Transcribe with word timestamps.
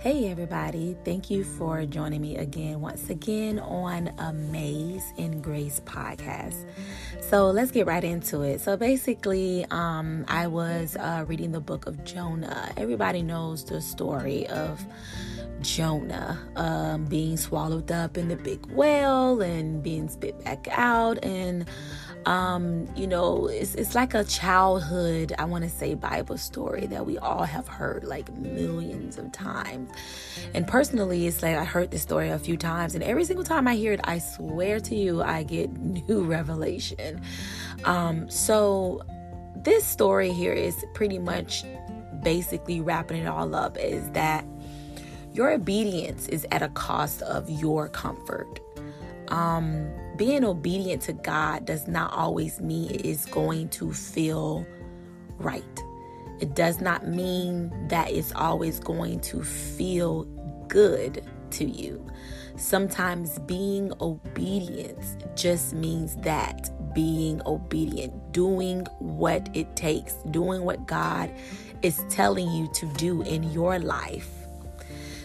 Hey, 0.00 0.30
everybody. 0.30 0.96
Thank 1.04 1.28
you 1.28 1.42
for 1.42 1.84
joining 1.84 2.20
me 2.20 2.36
again, 2.36 2.80
once 2.80 3.10
again, 3.10 3.58
on 3.58 4.12
Amaze 4.18 5.02
in 5.16 5.42
Grace 5.42 5.80
podcast. 5.84 6.54
So 7.20 7.50
let's 7.50 7.72
get 7.72 7.88
right 7.88 8.04
into 8.04 8.42
it. 8.42 8.60
So 8.60 8.76
basically, 8.76 9.66
um, 9.72 10.24
I 10.28 10.46
was 10.46 10.96
uh, 10.96 11.24
reading 11.26 11.50
the 11.50 11.58
book 11.58 11.86
of 11.86 12.04
Jonah. 12.04 12.72
Everybody 12.76 13.22
knows 13.22 13.64
the 13.64 13.80
story 13.80 14.46
of 14.46 14.80
Jonah 15.62 16.38
um, 16.54 17.06
being 17.06 17.36
swallowed 17.36 17.90
up 17.90 18.16
in 18.16 18.28
the 18.28 18.36
big 18.36 18.64
whale 18.66 19.42
and 19.42 19.82
being 19.82 20.08
spit 20.08 20.44
back 20.44 20.68
out 20.70 21.18
and 21.24 21.66
um, 22.26 22.86
you 22.96 23.06
know, 23.06 23.46
it's, 23.46 23.74
it's 23.74 23.94
like 23.94 24.14
a 24.14 24.24
childhood, 24.24 25.32
I 25.38 25.44
want 25.44 25.64
to 25.64 25.70
say, 25.70 25.94
Bible 25.94 26.36
story 26.36 26.86
that 26.86 27.06
we 27.06 27.18
all 27.18 27.44
have 27.44 27.68
heard 27.68 28.04
like 28.04 28.32
millions 28.34 29.18
of 29.18 29.32
times. 29.32 29.90
And 30.54 30.66
personally, 30.66 31.26
it's 31.26 31.42
like 31.42 31.56
I 31.56 31.64
heard 31.64 31.90
this 31.90 32.02
story 32.02 32.28
a 32.30 32.38
few 32.38 32.56
times, 32.56 32.94
and 32.94 33.02
every 33.04 33.24
single 33.24 33.44
time 33.44 33.66
I 33.68 33.74
hear 33.74 33.92
it, 33.92 34.00
I 34.04 34.18
swear 34.18 34.80
to 34.80 34.94
you, 34.94 35.22
I 35.22 35.42
get 35.42 35.72
new 35.78 36.24
revelation. 36.24 37.20
Um, 37.84 38.28
so, 38.30 39.02
this 39.56 39.84
story 39.84 40.32
here 40.32 40.52
is 40.52 40.84
pretty 40.94 41.18
much 41.18 41.64
basically 42.22 42.80
wrapping 42.80 43.22
it 43.22 43.26
all 43.26 43.54
up 43.54 43.76
is 43.78 44.08
that 44.10 44.44
your 45.32 45.50
obedience 45.50 46.28
is 46.28 46.46
at 46.50 46.62
a 46.62 46.68
cost 46.70 47.22
of 47.22 47.48
your 47.48 47.88
comfort. 47.88 48.60
Um, 49.28 49.88
being 50.18 50.44
obedient 50.44 51.00
to 51.02 51.12
God 51.12 51.64
does 51.64 51.86
not 51.86 52.12
always 52.12 52.60
mean 52.60 52.90
it 52.90 53.06
is 53.06 53.24
going 53.26 53.68
to 53.70 53.92
feel 53.92 54.66
right. 55.38 55.62
It 56.40 56.54
does 56.54 56.80
not 56.80 57.06
mean 57.06 57.72
that 57.88 58.10
it's 58.10 58.32
always 58.34 58.80
going 58.80 59.20
to 59.20 59.42
feel 59.42 60.24
good 60.66 61.24
to 61.52 61.64
you. 61.64 62.04
Sometimes 62.56 63.38
being 63.40 63.92
obedient 64.00 65.24
just 65.36 65.72
means 65.72 66.16
that 66.16 66.70
being 66.94 67.40
obedient, 67.46 68.32
doing 68.32 68.86
what 68.98 69.48
it 69.54 69.76
takes, 69.76 70.14
doing 70.32 70.62
what 70.62 70.86
God 70.86 71.30
is 71.82 72.02
telling 72.08 72.50
you 72.50 72.68
to 72.74 72.86
do 72.94 73.22
in 73.22 73.44
your 73.52 73.78
life. 73.78 74.28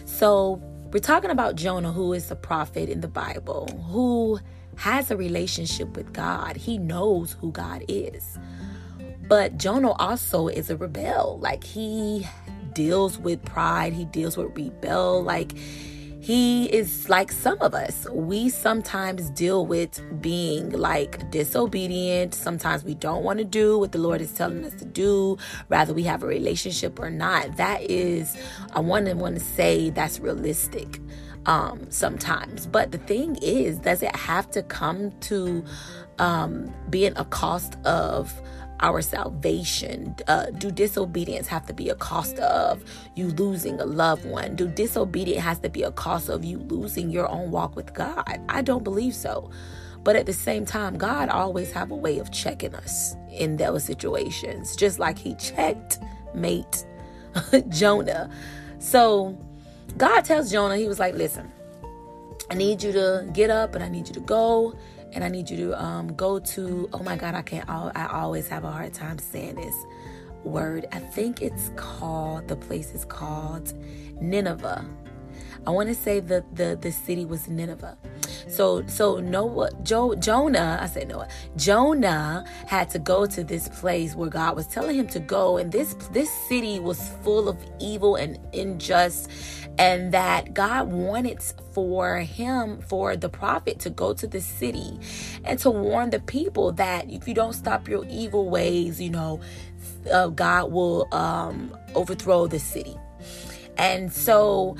So, 0.04 0.62
we're 0.92 1.00
talking 1.00 1.30
about 1.30 1.56
Jonah, 1.56 1.90
who 1.90 2.12
is 2.12 2.30
a 2.30 2.36
prophet 2.36 2.88
in 2.88 3.00
the 3.00 3.08
Bible, 3.08 3.66
who 3.90 4.38
has 4.76 5.10
a 5.10 5.16
relationship 5.16 5.96
with 5.96 6.12
God. 6.12 6.56
He 6.56 6.78
knows 6.78 7.32
who 7.40 7.52
God 7.52 7.84
is. 7.88 8.38
But 9.26 9.56
Jonah 9.56 9.92
also 9.92 10.48
is 10.48 10.70
a 10.70 10.76
rebel. 10.76 11.38
Like 11.40 11.64
he 11.64 12.26
deals 12.72 13.18
with 13.18 13.42
pride, 13.44 13.92
he 13.92 14.04
deals 14.04 14.36
with 14.36 14.56
rebel. 14.56 15.22
Like 15.22 15.56
he 16.24 16.64
is 16.72 17.10
like 17.10 17.30
some 17.30 17.60
of 17.60 17.74
us. 17.74 18.06
We 18.10 18.48
sometimes 18.48 19.28
deal 19.28 19.66
with 19.66 20.00
being 20.22 20.70
like 20.70 21.30
disobedient. 21.30 22.34
Sometimes 22.34 22.82
we 22.82 22.94
don't 22.94 23.24
want 23.24 23.40
to 23.40 23.44
do 23.44 23.78
what 23.78 23.92
the 23.92 23.98
Lord 23.98 24.22
is 24.22 24.32
telling 24.32 24.64
us 24.64 24.72
to 24.76 24.86
do, 24.86 25.36
rather 25.68 25.92
we 25.92 26.02
have 26.04 26.22
a 26.22 26.26
relationship 26.26 26.98
or 26.98 27.10
not. 27.10 27.58
That 27.58 27.82
is, 27.82 28.38
I 28.72 28.80
want 28.80 29.04
to 29.04 29.12
want 29.12 29.34
to 29.34 29.44
say 29.44 29.90
that's 29.90 30.18
realistic 30.18 30.98
um, 31.46 31.90
sometimes. 31.90 32.66
But 32.66 32.92
the 32.92 32.98
thing 32.98 33.36
is, 33.42 33.78
does 33.78 34.02
it 34.02 34.14
have 34.16 34.50
to 34.52 34.62
come 34.62 35.12
to 35.22 35.64
um, 36.18 36.72
being 36.90 37.12
a 37.16 37.24
cost 37.24 37.76
of 37.84 38.32
our 38.80 39.02
salvation? 39.02 40.14
Uh, 40.26 40.46
do 40.46 40.70
disobedience 40.70 41.46
have 41.46 41.66
to 41.66 41.74
be 41.74 41.88
a 41.88 41.94
cost 41.94 42.38
of 42.38 42.84
you 43.14 43.28
losing 43.28 43.80
a 43.80 43.86
loved 43.86 44.24
one? 44.24 44.56
Do 44.56 44.68
disobedience 44.68 45.42
has 45.42 45.58
to 45.60 45.68
be 45.68 45.82
a 45.82 45.92
cost 45.92 46.28
of 46.28 46.44
you 46.44 46.58
losing 46.58 47.10
your 47.10 47.28
own 47.28 47.50
walk 47.50 47.76
with 47.76 47.94
God? 47.94 48.24
I 48.48 48.62
don't 48.62 48.84
believe 48.84 49.14
so. 49.14 49.50
But 50.02 50.16
at 50.16 50.26
the 50.26 50.34
same 50.34 50.66
time, 50.66 50.98
God 50.98 51.30
always 51.30 51.72
have 51.72 51.90
a 51.90 51.96
way 51.96 52.18
of 52.18 52.30
checking 52.30 52.74
us 52.74 53.16
in 53.30 53.56
those 53.56 53.84
situations, 53.84 54.76
just 54.76 54.98
like 54.98 55.18
He 55.18 55.34
checked 55.36 55.98
mate 56.34 56.84
Jonah. 57.68 58.30
So 58.78 59.38
God 59.96 60.22
tells 60.22 60.50
Jonah, 60.50 60.76
He 60.76 60.88
was 60.88 60.98
like, 60.98 61.14
listen, 61.14 61.50
I 62.50 62.54
need 62.54 62.82
you 62.82 62.92
to 62.92 63.28
get 63.32 63.50
up 63.50 63.74
and 63.74 63.82
I 63.82 63.88
need 63.88 64.08
you 64.08 64.14
to 64.14 64.20
go 64.20 64.76
and 65.12 65.22
I 65.22 65.28
need 65.28 65.48
you 65.48 65.56
to 65.56 65.82
um, 65.82 66.14
go 66.14 66.38
to, 66.38 66.88
oh 66.92 67.02
my 67.02 67.16
God, 67.16 67.34
I 67.34 67.42
can't, 67.42 67.68
I 67.68 68.08
always 68.10 68.48
have 68.48 68.64
a 68.64 68.70
hard 68.70 68.92
time 68.92 69.18
saying 69.18 69.54
this 69.56 69.74
word. 70.42 70.86
I 70.92 70.98
think 70.98 71.40
it's 71.40 71.70
called, 71.76 72.48
the 72.48 72.56
place 72.56 72.92
is 72.92 73.04
called 73.04 73.72
Nineveh. 74.20 74.84
I 75.66 75.70
want 75.70 75.88
to 75.88 75.94
say 75.94 76.20
that 76.20 76.54
the, 76.54 76.76
the 76.80 76.92
city 76.92 77.24
was 77.24 77.48
Nineveh. 77.48 77.96
So 78.48 78.86
so 78.86 79.20
Noah 79.20 79.70
jo, 79.82 80.14
Jonah, 80.14 80.78
I 80.80 80.86
said 80.86 81.08
Noah. 81.08 81.28
Jonah 81.56 82.44
had 82.66 82.90
to 82.90 82.98
go 82.98 83.24
to 83.26 83.42
this 83.42 83.68
place 83.68 84.14
where 84.14 84.28
God 84.28 84.56
was 84.56 84.66
telling 84.66 84.96
him 84.96 85.06
to 85.08 85.20
go 85.20 85.56
and 85.56 85.72
this 85.72 85.94
this 86.12 86.30
city 86.30 86.78
was 86.78 87.08
full 87.22 87.48
of 87.48 87.56
evil 87.80 88.16
and 88.16 88.38
unjust 88.52 89.30
and 89.78 90.12
that 90.12 90.54
God 90.54 90.92
wanted 90.92 91.42
for 91.72 92.18
him 92.18 92.80
for 92.82 93.16
the 93.16 93.28
prophet 93.28 93.78
to 93.80 93.90
go 93.90 94.14
to 94.14 94.26
the 94.26 94.40
city 94.40 94.98
and 95.44 95.58
to 95.60 95.70
warn 95.70 96.10
the 96.10 96.20
people 96.20 96.72
that 96.72 97.10
if 97.10 97.26
you 97.26 97.34
don't 97.34 97.54
stop 97.54 97.88
your 97.88 98.04
evil 98.08 98.48
ways, 98.48 99.00
you 99.00 99.10
know, 99.10 99.40
uh, 100.12 100.28
God 100.28 100.70
will 100.70 101.12
um 101.12 101.76
overthrow 101.94 102.46
the 102.46 102.58
city. 102.58 102.96
And 103.76 104.12
so 104.12 104.76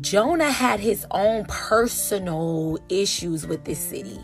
Jonah 0.00 0.50
had 0.50 0.80
his 0.80 1.06
own 1.10 1.44
personal 1.46 2.78
issues 2.88 3.46
with 3.46 3.64
this 3.64 3.78
city. 3.78 4.20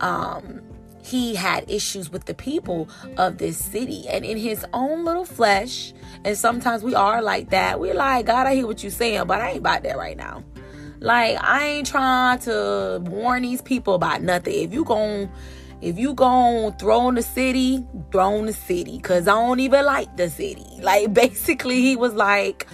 Um, 0.00 0.60
he 1.06 1.36
had 1.36 1.70
issues 1.70 2.10
with 2.10 2.24
the 2.24 2.34
people 2.34 2.88
of 3.16 3.38
this 3.38 3.56
city 3.56 4.08
and 4.08 4.24
in 4.24 4.36
his 4.36 4.66
own 4.72 5.04
little 5.04 5.24
flesh. 5.24 5.92
And 6.24 6.36
sometimes 6.36 6.82
we 6.82 6.94
are 6.94 7.22
like 7.22 7.50
that. 7.50 7.78
We're 7.78 7.94
like, 7.94 8.26
God, 8.26 8.46
I 8.46 8.56
hear 8.56 8.66
what 8.66 8.82
you're 8.82 8.90
saying, 8.90 9.26
but 9.26 9.40
I 9.40 9.50
ain't 9.50 9.58
about 9.58 9.84
that 9.84 9.96
right 9.96 10.16
now. 10.16 10.42
Like, 10.98 11.38
I 11.40 11.66
ain't 11.66 11.86
trying 11.86 12.40
to 12.40 13.00
warn 13.04 13.42
these 13.42 13.62
people 13.62 13.94
about 13.94 14.22
nothing. 14.22 14.54
If 14.54 14.72
you 14.72 14.84
gon' 14.84 15.30
if 15.82 15.98
you 15.98 16.14
gon' 16.14 16.76
throw 16.78 17.08
in 17.10 17.16
the 17.16 17.22
city, 17.22 17.84
throw 18.10 18.34
in 18.36 18.46
the 18.46 18.52
city. 18.52 18.98
Cause 18.98 19.28
I 19.28 19.32
don't 19.32 19.60
even 19.60 19.84
like 19.84 20.16
the 20.16 20.28
city. 20.30 20.66
Like 20.80 21.12
basically 21.14 21.82
he 21.82 21.96
was 21.96 22.14
like, 22.14 22.66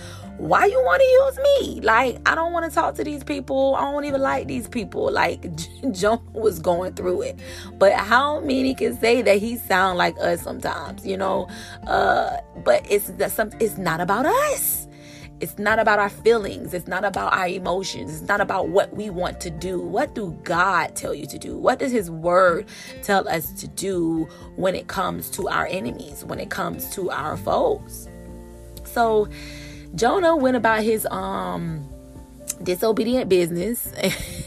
why 0.43 0.67
you 0.67 0.83
want 0.83 1.01
to 1.01 1.07
use 1.07 1.39
me? 1.39 1.81
Like, 1.83 2.21
I 2.29 2.35
don't 2.35 2.53
want 2.53 2.69
to 2.69 2.75
talk 2.75 2.97
to 2.97 3.05
these 3.05 3.23
people. 3.23 3.77
I 3.77 3.83
don't 3.83 4.05
even 4.05 4.21
like 4.21 4.49
these 4.49 4.67
people. 4.67 5.09
Like, 5.09 5.47
Jonah 5.93 6.21
was 6.33 6.59
going 6.59 6.95
through 6.95 7.23
it. 7.23 7.39
But 7.75 7.93
how 7.93 8.41
many 8.41 8.75
can 8.75 8.99
say 8.99 9.23
that 9.23 9.39
he 9.39 9.57
sound 9.57 9.99
like 9.99 10.19
us 10.19 10.43
sometimes, 10.43 11.07
you 11.07 11.17
know? 11.17 11.49
Uh, 11.87 12.39
but 12.65 12.85
it's 12.91 13.11
that 13.13 13.31
some 13.31 13.51
it's 13.61 13.79
not 13.79 14.01
about 14.01 14.27
us. 14.27 14.89
It's 15.39 15.59
not 15.61 15.79
about 15.79 16.01
our 16.01 16.11
feelings. 16.11 16.75
It's 16.75 16.89
not 16.89 17.05
about 17.05 17.33
our 17.33 17.47
emotions. 17.47 18.13
It's 18.13 18.29
not 18.29 18.41
about 18.41 18.69
what 18.69 18.97
we 18.97 19.11
want 19.11 19.41
to 19.43 19.51
do. 19.51 19.81
What 19.81 20.17
do 20.17 20.37
God 20.43 20.97
tell 20.97 21.15
you 21.15 21.27
to 21.27 21.39
do? 21.39 21.57
What 21.57 21.79
does 21.79 21.93
His 21.93 22.11
Word 22.11 22.67
tell 23.03 23.29
us 23.29 23.53
to 23.61 23.69
do 23.69 24.25
when 24.57 24.75
it 24.75 24.89
comes 24.89 25.31
to 25.31 25.49
our 25.49 25.69
enemies, 25.69 26.25
when 26.25 26.41
it 26.41 26.51
comes 26.51 26.93
to 26.97 27.13
our 27.13 27.37
foes? 27.37 28.09
So, 28.85 29.29
Jonah 29.95 30.37
went 30.37 30.57
about 30.57 30.83
his 30.83 31.07
um 31.07 31.89
disobedient 32.63 33.29
business 33.29 33.93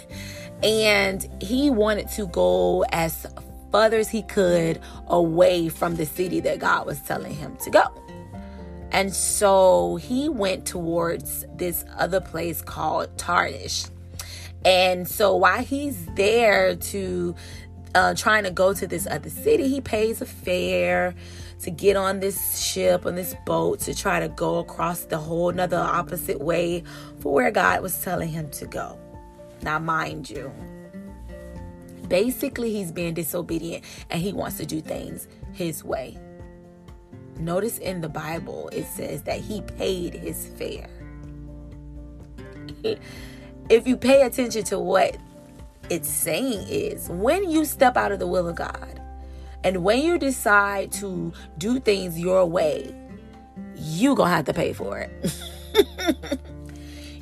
and 0.64 1.28
he 1.42 1.70
wanted 1.70 2.08
to 2.10 2.28
go 2.28 2.84
as 2.92 3.28
further 3.72 3.98
as 3.98 4.10
he 4.10 4.22
could 4.24 4.80
away 5.08 5.70
from 5.70 5.96
the 5.96 6.06
city 6.06 6.40
that 6.40 6.60
God 6.60 6.86
was 6.86 7.00
telling 7.02 7.36
him 7.36 7.58
to 7.58 7.70
go. 7.70 7.84
And 8.92 9.14
so 9.14 9.98
he 9.98 10.30
went 10.30 10.66
towards 10.66 11.46
this 11.58 11.84
other 11.98 12.22
place 12.22 12.62
called 12.62 13.18
Tarshish. 13.18 13.88
And 14.64 15.08
so 15.08 15.36
while 15.36 15.62
he's 15.62 16.06
there 16.16 16.76
to 16.76 17.36
uh, 17.94 18.14
trying 18.16 18.46
to 18.46 18.52
go 18.52 18.74
to 18.74 18.88
this 18.88 19.06
other 19.08 19.30
city, 19.30 19.68
he 19.68 19.82
pays 19.82 20.22
a 20.22 20.26
fare 20.26 21.14
to 21.62 21.72
get 21.72 21.96
on 21.96 22.20
this 22.20 22.60
ship, 22.60 23.06
on 23.06 23.16
this 23.16 23.36
boat, 23.46 23.80
to 23.82 23.96
try 23.96 24.20
to 24.20 24.30
go 24.30 24.60
across 24.60 25.06
the 25.06 25.18
whole 25.18 25.50
another 25.50 25.78
opposite 25.78 26.40
way 26.42 26.84
for 27.20 27.34
where 27.34 27.52
God 27.52 27.82
was 27.82 28.02
telling 28.02 28.30
him 28.30 28.50
to 28.52 28.66
go. 28.66 29.00
Now, 29.62 29.80
mind 29.80 30.30
you, 30.30 30.52
basically, 32.08 32.72
he's 32.72 32.92
being 32.92 33.14
disobedient 33.14 33.84
and 34.10 34.22
he 34.22 34.34
wants 34.34 34.58
to 34.58 34.66
do 34.66 34.82
things 34.82 35.28
his 35.54 35.84
way. 35.84 36.18
Notice 37.40 37.80
in 37.80 38.02
the 38.02 38.10
Bible, 38.10 38.70
it 38.72 38.86
says 38.86 39.24
that 39.24 39.40
he 39.40 39.62
paid 39.62 40.14
his 40.14 40.48
fare. 40.48 40.90
if 43.70 43.88
you 43.88 43.98
pay 43.98 44.22
attention 44.22 44.64
to 44.66 44.80
what 44.80 45.18
it's 45.90 46.10
saying, 46.10 46.68
is 46.68 47.10
when 47.10 47.50
you 47.50 47.66
step 47.66 47.98
out 47.98 48.12
of 48.12 48.20
the 48.20 48.28
will 48.28 48.48
of 48.48 48.56
God, 48.56 49.02
and 49.66 49.84
when 49.84 50.00
you 50.00 50.18
decide 50.18 50.94
to 50.94 51.34
do 51.58 51.82
things 51.82 52.18
your 52.18 52.46
way, 52.46 52.96
you 53.76 54.16
gonna 54.16 54.30
have 54.30 54.46
to 54.46 54.54
pay 54.54 54.72
for 54.72 55.00
it. 55.00 56.40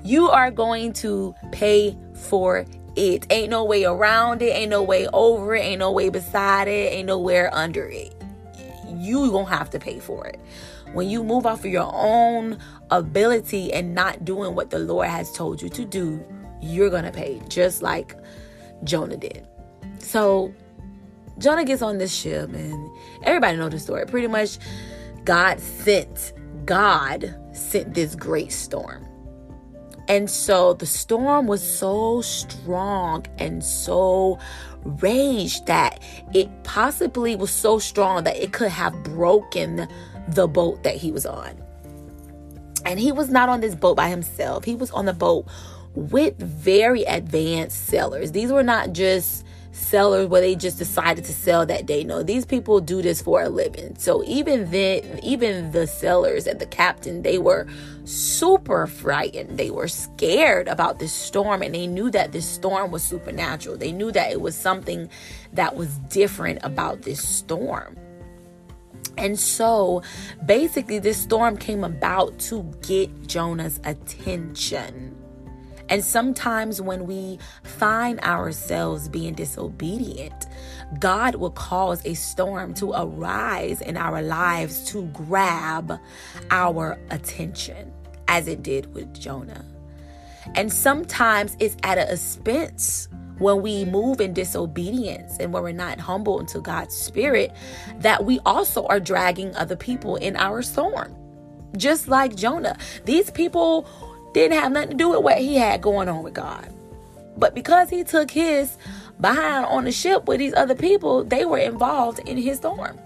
You 0.05 0.29
are 0.29 0.51
going 0.51 0.91
to 0.93 1.33
pay 1.53 1.97
for 2.13 2.65
it. 2.97 3.25
Ain't 3.31 3.49
no 3.49 3.63
way 3.63 3.85
around 3.85 4.41
it, 4.41 4.53
ain't 4.53 4.69
no 4.69 4.83
way 4.83 5.07
over 5.13 5.55
it, 5.55 5.61
ain't 5.61 5.79
no 5.79 5.93
way 5.93 6.09
beside 6.09 6.67
it, 6.67 6.91
ain't 6.91 7.07
nowhere 7.07 7.49
under 7.53 7.87
it. 7.87 8.13
You 8.93 9.31
gonna 9.31 9.49
have 9.49 9.69
to 9.69 9.79
pay 9.79 9.99
for 9.99 10.27
it. 10.27 10.41
When 10.91 11.09
you 11.09 11.23
move 11.23 11.45
off 11.45 11.59
of 11.59 11.71
your 11.71 11.89
own 11.93 12.59
ability 12.91 13.71
and 13.71 13.95
not 13.95 14.25
doing 14.25 14.55
what 14.55 14.71
the 14.71 14.79
Lord 14.79 15.07
has 15.07 15.31
told 15.31 15.61
you 15.61 15.69
to 15.69 15.85
do, 15.85 16.23
you're 16.61 16.89
gonna 16.89 17.11
pay, 17.11 17.41
just 17.47 17.81
like 17.81 18.17
Jonah 18.83 19.17
did. 19.17 19.47
So 19.99 20.53
Jonah 21.37 21.65
gets 21.65 21.81
on 21.81 21.97
this 21.97 22.13
ship, 22.13 22.53
and 22.53 22.91
everybody 23.23 23.57
know 23.57 23.69
the 23.69 23.79
story. 23.79 24.05
Pretty 24.05 24.27
much, 24.27 24.59
God 25.25 25.59
sent 25.59 26.33
God 26.65 27.35
sent 27.53 27.93
this 27.93 28.15
great 28.15 28.51
storm. 28.51 29.05
And 30.07 30.29
so 30.29 30.73
the 30.73 30.85
storm 30.85 31.47
was 31.47 31.61
so 31.61 32.21
strong 32.21 33.25
and 33.37 33.63
so 33.63 34.37
raged 34.83 35.65
that 35.67 36.01
it 36.33 36.49
possibly 36.63 37.35
was 37.35 37.51
so 37.51 37.79
strong 37.79 38.25
that 38.25 38.35
it 38.35 38.51
could 38.51 38.69
have 38.69 39.01
broken 39.03 39.87
the 40.29 40.47
boat 40.47 40.83
that 40.83 40.95
he 40.95 41.11
was 41.11 41.25
on. 41.25 41.57
And 42.85 42.99
he 42.99 43.13
was 43.13 43.29
not 43.29 43.47
on 43.47 43.61
this 43.61 43.75
boat 43.75 43.95
by 43.95 44.09
himself, 44.09 44.65
he 44.65 44.75
was 44.75 44.91
on 44.91 45.05
the 45.05 45.13
boat 45.13 45.47
with 45.95 46.37
very 46.37 47.03
advanced 47.03 47.87
sailors. 47.87 48.31
These 48.31 48.51
were 48.51 48.63
not 48.63 48.91
just 48.91 49.45
sellers 49.73 50.27
where 50.27 50.41
they 50.41 50.55
just 50.55 50.77
decided 50.77 51.25
to 51.25 51.33
sell 51.33 51.65
that 51.65 51.85
day. 51.85 52.03
No, 52.03 52.23
these 52.23 52.45
people 52.45 52.79
do 52.79 53.01
this 53.01 53.21
for 53.21 53.41
a 53.41 53.49
living. 53.49 53.95
So 53.97 54.23
even 54.23 54.71
then, 54.71 55.19
even 55.23 55.71
the 55.71 55.87
sellers 55.87 56.47
and 56.47 56.59
the 56.59 56.65
captain, 56.65 57.23
they 57.23 57.37
were 57.37 57.67
super 58.05 58.87
frightened. 58.87 59.57
They 59.57 59.71
were 59.71 59.87
scared 59.87 60.67
about 60.67 60.99
this 60.99 61.11
storm 61.11 61.61
and 61.61 61.73
they 61.73 61.87
knew 61.87 62.09
that 62.11 62.31
this 62.31 62.47
storm 62.47 62.91
was 62.91 63.03
supernatural. 63.03 63.77
They 63.77 63.91
knew 63.91 64.11
that 64.11 64.31
it 64.31 64.41
was 64.41 64.55
something 64.55 65.09
that 65.53 65.75
was 65.75 65.97
different 66.09 66.59
about 66.63 67.01
this 67.01 67.27
storm. 67.27 67.97
And 69.17 69.39
so 69.39 70.01
basically, 70.45 70.99
this 70.99 71.17
storm 71.17 71.57
came 71.57 71.83
about 71.83 72.39
to 72.39 72.63
get 72.81 73.27
Jonah's 73.27 73.79
attention. 73.83 75.22
And 75.93 76.03
sometimes 76.03 76.81
when 76.81 77.05
we 77.05 77.37
find 77.61 78.19
ourselves 78.21 79.07
being 79.07 79.35
disobedient, 79.35 80.47
God 80.97 81.35
will 81.35 81.51
cause 81.51 82.03
a 82.03 82.15
storm 82.15 82.73
to 82.75 82.93
arise 82.93 83.79
in 83.79 83.95
our 83.95 84.23
lives 84.23 84.89
to 84.89 85.03
grab 85.13 85.99
our 86.49 86.97
attention, 87.11 87.93
as 88.27 88.47
it 88.47 88.63
did 88.63 88.91
with 88.95 89.13
Jonah. 89.13 89.63
And 90.55 90.73
sometimes 90.73 91.55
it's 91.59 91.77
at 91.83 91.99
an 91.99 92.09
expense 92.09 93.07
when 93.37 93.61
we 93.61 93.85
move 93.85 94.19
in 94.19 94.33
disobedience 94.33 95.37
and 95.39 95.53
when 95.53 95.61
we're 95.61 95.73
not 95.73 95.99
humble 95.99 96.39
into 96.39 96.59
God's 96.59 96.95
spirit 96.95 97.51
that 97.99 98.25
we 98.25 98.39
also 98.47 98.87
are 98.87 98.99
dragging 98.99 99.55
other 99.55 99.75
people 99.75 100.15
in 100.15 100.37
our 100.37 100.63
storm. 100.63 101.15
Just 101.77 102.07
like 102.07 102.35
Jonah. 102.35 102.77
These 103.05 103.29
people 103.29 103.87
didn't 104.33 104.59
have 104.59 104.71
nothing 104.71 104.91
to 104.91 104.95
do 104.95 105.09
with 105.09 105.23
what 105.23 105.37
he 105.37 105.55
had 105.55 105.81
going 105.81 106.09
on 106.09 106.23
with 106.23 106.33
God. 106.33 106.67
But 107.37 107.55
because 107.55 107.89
he 107.89 108.03
took 108.03 108.29
his 108.29 108.77
behind 109.19 109.65
on 109.65 109.85
the 109.85 109.91
ship 109.91 110.27
with 110.27 110.39
these 110.39 110.53
other 110.53 110.75
people, 110.75 111.23
they 111.23 111.45
were 111.45 111.57
involved 111.57 112.19
in 112.19 112.37
his 112.37 112.57
storm. 112.57 112.99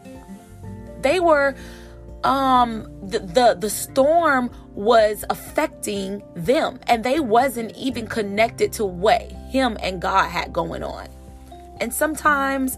They 1.02 1.20
were 1.20 1.56
um 2.24 2.90
the, 3.08 3.20
the 3.20 3.56
the 3.60 3.70
storm 3.70 4.50
was 4.74 5.24
affecting 5.30 6.24
them 6.36 6.80
and 6.88 7.04
they 7.04 7.20
wasn't 7.20 7.76
even 7.78 8.08
connected 8.08 8.74
to 8.74 8.86
what 8.86 9.22
him 9.50 9.78
and 9.82 10.02
God 10.02 10.28
had 10.30 10.52
going 10.52 10.84
on. 10.84 11.08
And 11.80 11.94
sometimes 11.94 12.78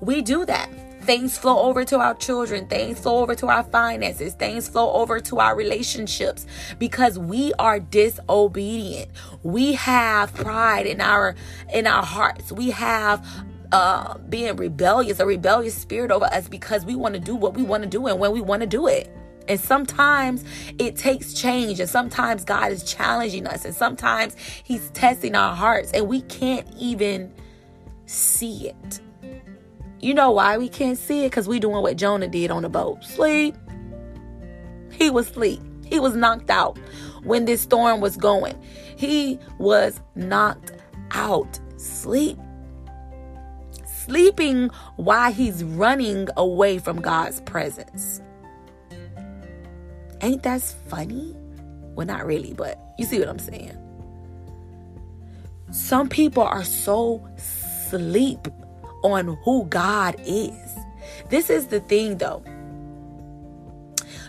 we 0.00 0.20
do 0.20 0.44
that 0.44 0.68
Things 1.06 1.38
flow 1.38 1.60
over 1.60 1.84
to 1.84 2.00
our 2.00 2.14
children, 2.14 2.66
things 2.66 2.98
flow 2.98 3.18
over 3.18 3.36
to 3.36 3.46
our 3.46 3.62
finances, 3.62 4.34
things 4.34 4.68
flow 4.68 4.92
over 4.92 5.20
to 5.20 5.38
our 5.38 5.54
relationships 5.54 6.46
because 6.80 7.16
we 7.16 7.52
are 7.60 7.78
disobedient. 7.78 9.12
We 9.44 9.74
have 9.74 10.34
pride 10.34 10.84
in 10.84 11.00
our 11.00 11.36
in 11.72 11.86
our 11.86 12.02
hearts. 12.02 12.50
We 12.50 12.70
have 12.72 13.24
uh 13.70 14.18
being 14.18 14.56
rebellious, 14.56 15.20
a 15.20 15.26
rebellious 15.26 15.76
spirit 15.76 16.10
over 16.10 16.24
us 16.26 16.48
because 16.48 16.84
we 16.84 16.96
want 16.96 17.14
to 17.14 17.20
do 17.20 17.36
what 17.36 17.54
we 17.54 17.62
want 17.62 17.84
to 17.84 17.88
do 17.88 18.08
and 18.08 18.18
when 18.18 18.32
we 18.32 18.40
want 18.40 18.62
to 18.62 18.66
do 18.66 18.88
it. 18.88 19.08
And 19.46 19.60
sometimes 19.60 20.42
it 20.80 20.96
takes 20.96 21.32
change, 21.32 21.78
and 21.78 21.88
sometimes 21.88 22.44
God 22.44 22.72
is 22.72 22.82
challenging 22.82 23.46
us, 23.46 23.64
and 23.64 23.72
sometimes 23.72 24.34
He's 24.64 24.90
testing 24.90 25.36
our 25.36 25.54
hearts, 25.54 25.92
and 25.92 26.08
we 26.08 26.22
can't 26.22 26.66
even 26.76 27.32
see 28.06 28.70
it. 28.70 29.00
You 30.00 30.14
know 30.14 30.30
why 30.30 30.58
we 30.58 30.68
can't 30.68 30.98
see 30.98 31.24
it? 31.24 31.30
Because 31.30 31.48
we 31.48 31.58
doing 31.58 31.82
what 31.82 31.96
Jonah 31.96 32.28
did 32.28 32.50
on 32.50 32.62
the 32.62 32.68
boat. 32.68 33.02
Sleep. 33.04 33.56
He 34.92 35.10
was 35.10 35.28
asleep. 35.30 35.60
He 35.84 36.00
was 36.00 36.14
knocked 36.14 36.50
out 36.50 36.78
when 37.22 37.44
this 37.44 37.60
storm 37.60 38.00
was 38.00 38.16
going. 38.16 38.60
He 38.96 39.38
was 39.58 40.00
knocked 40.14 40.72
out. 41.12 41.58
Sleep. 41.76 42.38
Sleeping 43.86 44.68
while 44.96 45.32
he's 45.32 45.64
running 45.64 46.28
away 46.36 46.78
from 46.78 47.00
God's 47.00 47.40
presence. 47.42 48.20
Ain't 50.20 50.42
that 50.44 50.62
funny? 50.88 51.34
Well, 51.94 52.06
not 52.06 52.26
really, 52.26 52.52
but 52.52 52.78
you 52.98 53.04
see 53.04 53.18
what 53.18 53.28
I'm 53.28 53.38
saying. 53.38 53.76
Some 55.72 56.08
people 56.08 56.42
are 56.42 56.64
so 56.64 57.26
sleep 57.36 58.48
on 59.12 59.36
who 59.42 59.64
God 59.66 60.16
is. 60.24 60.76
This 61.28 61.50
is 61.50 61.68
the 61.68 61.80
thing 61.80 62.18
though. 62.18 62.42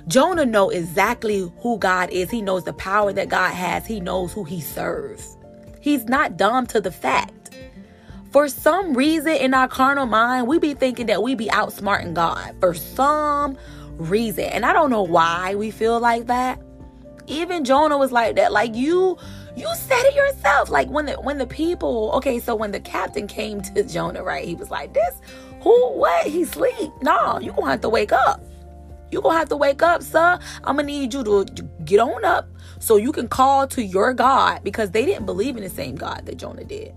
Jonah 0.07 0.45
know 0.45 0.69
exactly 0.69 1.51
who 1.59 1.77
God 1.77 2.09
is. 2.11 2.29
He 2.29 2.41
knows 2.41 2.63
the 2.63 2.73
power 2.73 3.11
that 3.11 3.27
God 3.27 3.51
has. 3.53 3.85
He 3.85 3.99
knows 3.99 4.31
who 4.31 4.43
he 4.45 4.61
serves. 4.61 5.37
He's 5.81 6.05
not 6.05 6.37
dumb 6.37 6.65
to 6.67 6.79
the 6.79 6.91
fact. 6.91 7.33
For 8.31 8.47
some 8.47 8.93
reason 8.93 9.33
in 9.33 9.53
our 9.53 9.67
carnal 9.67 10.05
mind, 10.05 10.47
we 10.47 10.59
be 10.59 10.73
thinking 10.73 11.07
that 11.07 11.23
we 11.23 11.35
be 11.35 11.47
outsmarting 11.47 12.13
God. 12.13 12.55
For 12.59 12.73
some 12.73 13.57
reason. 13.97 14.45
And 14.45 14.65
I 14.65 14.73
don't 14.73 14.89
know 14.89 15.03
why 15.03 15.55
we 15.55 15.71
feel 15.71 15.99
like 15.99 16.27
that. 16.27 16.61
Even 17.27 17.65
Jonah 17.65 17.97
was 17.97 18.11
like 18.11 18.35
that. 18.35 18.51
Like 18.51 18.75
you 18.75 19.17
you 19.57 19.67
said 19.73 20.03
it 20.03 20.15
yourself. 20.15 20.69
Like 20.69 20.87
when 20.89 21.07
the 21.07 21.13
when 21.13 21.39
the 21.39 21.47
people, 21.47 22.11
okay, 22.15 22.39
so 22.39 22.55
when 22.55 22.71
the 22.71 22.79
captain 22.79 23.27
came 23.27 23.61
to 23.61 23.83
Jonah, 23.83 24.23
right? 24.23 24.45
He 24.45 24.53
was 24.53 24.69
like, 24.69 24.93
"This, 24.93 25.15
who, 25.61 25.93
what? 25.93 26.27
He 26.27 26.45
sleep? 26.45 26.91
No, 27.01 27.39
you 27.39 27.51
gonna 27.51 27.71
have 27.71 27.81
to 27.81 27.89
wake 27.89 28.11
up. 28.11 28.43
You 29.11 29.19
gonna 29.21 29.37
have 29.37 29.49
to 29.49 29.57
wake 29.57 29.81
up, 29.81 30.03
sir. 30.03 30.37
I'm 30.63 30.75
gonna 30.75 30.83
need 30.83 31.13
you 31.13 31.23
to 31.23 31.45
get 31.85 31.99
on 31.99 32.23
up 32.23 32.47
so 32.79 32.97
you 32.97 33.11
can 33.11 33.27
call 33.27 33.65
to 33.69 33.83
your 33.83 34.13
God 34.13 34.63
because 34.63 34.91
they 34.91 35.05
didn't 35.05 35.25
believe 35.25 35.57
in 35.57 35.63
the 35.63 35.69
same 35.69 35.95
God 35.95 36.25
that 36.25 36.37
Jonah 36.37 36.63
did. 36.63 36.93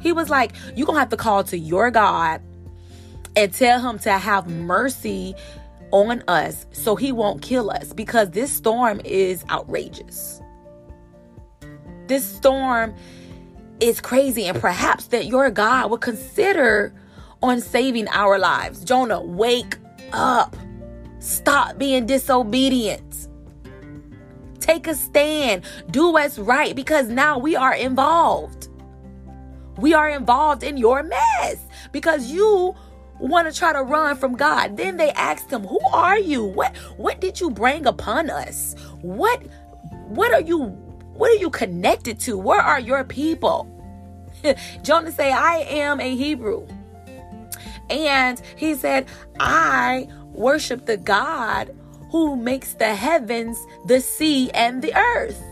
He 0.00 0.12
was 0.12 0.28
like, 0.28 0.52
you 0.76 0.84
gonna 0.84 0.98
have 0.98 1.08
to 1.08 1.16
call 1.16 1.42
to 1.44 1.56
your 1.56 1.90
God 1.90 2.42
and 3.34 3.52
tell 3.54 3.80
him 3.80 3.98
to 4.00 4.12
have 4.12 4.46
mercy 4.46 5.34
on 5.90 6.22
us 6.28 6.66
so 6.72 6.96
he 6.96 7.12
won't 7.12 7.40
kill 7.40 7.70
us 7.70 7.94
because 7.94 8.30
this 8.32 8.52
storm 8.52 9.00
is 9.04 9.44
outrageous 9.48 10.41
this 12.12 12.24
storm 12.26 12.94
is 13.80 14.00
crazy 14.00 14.44
and 14.44 14.60
perhaps 14.60 15.06
that 15.06 15.26
your 15.26 15.50
God 15.50 15.90
will 15.90 15.98
consider 15.98 16.92
on 17.42 17.60
saving 17.60 18.06
our 18.08 18.38
lives. 18.38 18.84
Jonah, 18.84 19.22
wake 19.22 19.76
up. 20.12 20.54
Stop 21.20 21.78
being 21.78 22.04
disobedient. 22.04 23.28
Take 24.60 24.86
a 24.86 24.94
stand. 24.94 25.64
Do 25.90 26.12
what's 26.12 26.38
right 26.38 26.76
because 26.76 27.08
now 27.08 27.38
we 27.38 27.56
are 27.56 27.74
involved. 27.74 28.68
We 29.78 29.94
are 29.94 30.10
involved 30.10 30.62
in 30.62 30.76
your 30.76 31.02
mess 31.02 31.56
because 31.92 32.30
you 32.30 32.74
want 33.20 33.50
to 33.50 33.58
try 33.58 33.72
to 33.72 33.82
run 33.82 34.16
from 34.16 34.36
God. 34.36 34.76
Then 34.76 34.98
they 34.98 35.12
asked 35.12 35.50
him, 35.50 35.64
"Who 35.66 35.80
are 35.92 36.18
you? 36.18 36.44
What 36.44 36.76
what 36.98 37.20
did 37.20 37.40
you 37.40 37.50
bring 37.50 37.86
upon 37.86 38.28
us? 38.28 38.76
What 39.00 39.42
what 40.08 40.32
are 40.34 40.42
you 40.42 40.76
what 41.14 41.30
are 41.30 41.40
you 41.40 41.50
connected 41.50 42.18
to? 42.20 42.38
Where 42.38 42.60
are 42.60 42.80
your 42.80 43.04
people? 43.04 43.68
Jonah 44.82 45.12
say, 45.12 45.32
I 45.32 45.66
am 45.68 46.00
a 46.00 46.14
Hebrew. 46.14 46.66
And 47.90 48.40
he 48.56 48.74
said, 48.74 49.06
I 49.38 50.08
worship 50.32 50.86
the 50.86 50.96
God 50.96 51.76
who 52.10 52.36
makes 52.36 52.74
the 52.74 52.94
heavens, 52.94 53.58
the 53.86 54.00
sea, 54.00 54.50
and 54.50 54.82
the 54.82 54.94
earth. 54.94 55.42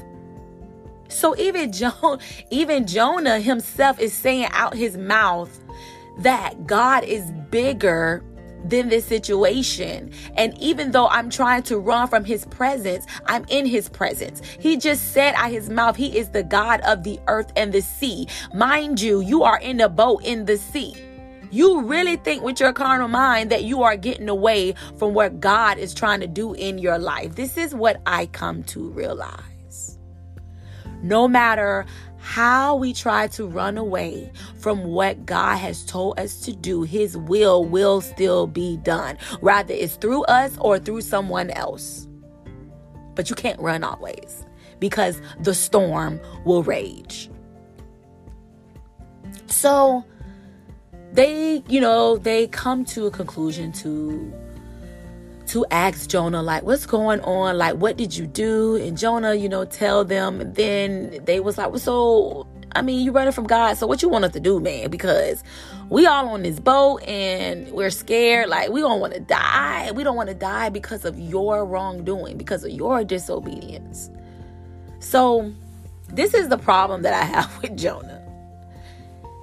So 1.08 1.36
even 1.36 1.72
Jonah, 1.72 2.18
even 2.50 2.86
Jonah 2.86 3.40
himself 3.40 3.98
is 4.00 4.12
saying 4.12 4.48
out 4.52 4.74
his 4.74 4.96
mouth 4.96 5.58
that 6.18 6.66
God 6.66 7.04
is 7.04 7.30
bigger 7.50 8.22
than 8.64 8.88
this 8.88 9.04
situation. 9.04 10.12
And 10.36 10.56
even 10.58 10.92
though 10.92 11.08
I'm 11.08 11.30
trying 11.30 11.62
to 11.64 11.78
run 11.78 12.08
from 12.08 12.24
his 12.24 12.44
presence, 12.46 13.06
I'm 13.26 13.44
in 13.48 13.66
his 13.66 13.88
presence. 13.88 14.42
He 14.58 14.76
just 14.76 15.12
said 15.12 15.34
out 15.34 15.50
his 15.50 15.70
mouth, 15.70 15.96
He 15.96 16.16
is 16.16 16.30
the 16.30 16.42
God 16.42 16.80
of 16.82 17.02
the 17.02 17.18
earth 17.26 17.52
and 17.56 17.72
the 17.72 17.82
sea. 17.82 18.26
Mind 18.54 19.00
you, 19.00 19.20
you 19.20 19.42
are 19.42 19.58
in 19.60 19.80
a 19.80 19.88
boat 19.88 20.24
in 20.24 20.44
the 20.44 20.56
sea. 20.56 20.94
You 21.52 21.82
really 21.82 22.16
think 22.16 22.44
with 22.44 22.60
your 22.60 22.72
carnal 22.72 23.08
mind 23.08 23.50
that 23.50 23.64
you 23.64 23.82
are 23.82 23.96
getting 23.96 24.28
away 24.28 24.74
from 24.98 25.14
what 25.14 25.40
God 25.40 25.78
is 25.78 25.92
trying 25.92 26.20
to 26.20 26.28
do 26.28 26.54
in 26.54 26.78
your 26.78 26.98
life. 26.98 27.34
This 27.34 27.56
is 27.56 27.74
what 27.74 28.00
I 28.06 28.26
come 28.26 28.62
to 28.64 28.88
realize. 28.90 29.98
No 31.02 31.26
matter 31.26 31.86
how 32.20 32.76
we 32.76 32.92
try 32.92 33.26
to 33.28 33.46
run 33.46 33.78
away 33.78 34.30
from 34.58 34.84
what 34.84 35.26
God 35.26 35.56
has 35.56 35.84
told 35.84 36.18
us 36.20 36.40
to 36.42 36.52
do, 36.52 36.82
His 36.82 37.16
will 37.16 37.64
will 37.64 38.00
still 38.00 38.46
be 38.46 38.76
done. 38.78 39.16
Rather, 39.40 39.74
it's 39.74 39.96
through 39.96 40.24
us 40.24 40.56
or 40.60 40.78
through 40.78 41.00
someone 41.00 41.50
else. 41.50 42.06
But 43.14 43.30
you 43.30 43.36
can't 43.36 43.60
run 43.60 43.84
always 43.84 44.46
because 44.78 45.20
the 45.40 45.54
storm 45.54 46.20
will 46.44 46.62
rage. 46.62 47.30
So, 49.46 50.04
they, 51.12 51.62
you 51.68 51.80
know, 51.80 52.16
they 52.16 52.46
come 52.48 52.84
to 52.86 53.06
a 53.06 53.10
conclusion 53.10 53.72
to 53.72 54.32
to 55.50 55.66
ask 55.72 56.08
Jonah, 56.08 56.42
like, 56.42 56.62
what's 56.62 56.86
going 56.86 57.20
on? 57.22 57.58
Like, 57.58 57.74
what 57.74 57.96
did 57.96 58.16
you 58.16 58.26
do? 58.26 58.76
And 58.76 58.96
Jonah, 58.96 59.34
you 59.34 59.48
know, 59.48 59.64
tell 59.64 60.04
them. 60.04 60.40
And 60.40 60.54
then 60.54 61.24
they 61.24 61.40
was 61.40 61.58
like, 61.58 61.70
well, 61.70 61.80
so, 61.80 62.46
I 62.76 62.82
mean, 62.82 63.04
you 63.04 63.10
running 63.10 63.32
from 63.32 63.48
God. 63.48 63.76
So 63.76 63.86
what 63.86 64.00
you 64.00 64.08
want 64.08 64.24
us 64.24 64.32
to 64.32 64.40
do, 64.40 64.60
man? 64.60 64.90
Because 64.90 65.42
we 65.88 66.06
all 66.06 66.28
on 66.28 66.42
this 66.42 66.60
boat 66.60 67.02
and 67.02 67.68
we're 67.72 67.90
scared. 67.90 68.48
Like, 68.48 68.70
we 68.70 68.80
don't 68.80 69.00
want 69.00 69.14
to 69.14 69.20
die. 69.20 69.90
We 69.90 70.04
don't 70.04 70.14
want 70.14 70.28
to 70.28 70.36
die 70.36 70.68
because 70.68 71.04
of 71.04 71.18
your 71.18 71.64
wrongdoing, 71.64 72.38
because 72.38 72.62
of 72.62 72.70
your 72.70 73.02
disobedience. 73.02 74.08
So 75.00 75.52
this 76.10 76.32
is 76.32 76.48
the 76.48 76.58
problem 76.58 77.02
that 77.02 77.12
I 77.12 77.24
have 77.36 77.60
with 77.60 77.76
Jonah. 77.76 78.22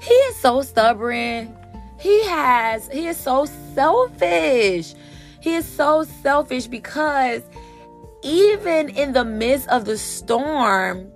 He 0.02 0.14
is 0.14 0.38
so 0.38 0.62
stubborn. 0.62 1.54
He 2.00 2.24
has, 2.28 2.88
he 2.90 3.08
is 3.08 3.18
so 3.18 3.46
selfish. 3.74 4.94
He 5.40 5.56
is 5.56 5.66
so 5.66 6.04
selfish 6.22 6.68
because 6.68 7.42
even 8.24 8.90
in 8.90 9.14
the 9.14 9.26
midst 9.26 9.68
of 9.70 9.86
the 9.86 9.98
storm, 9.98 11.12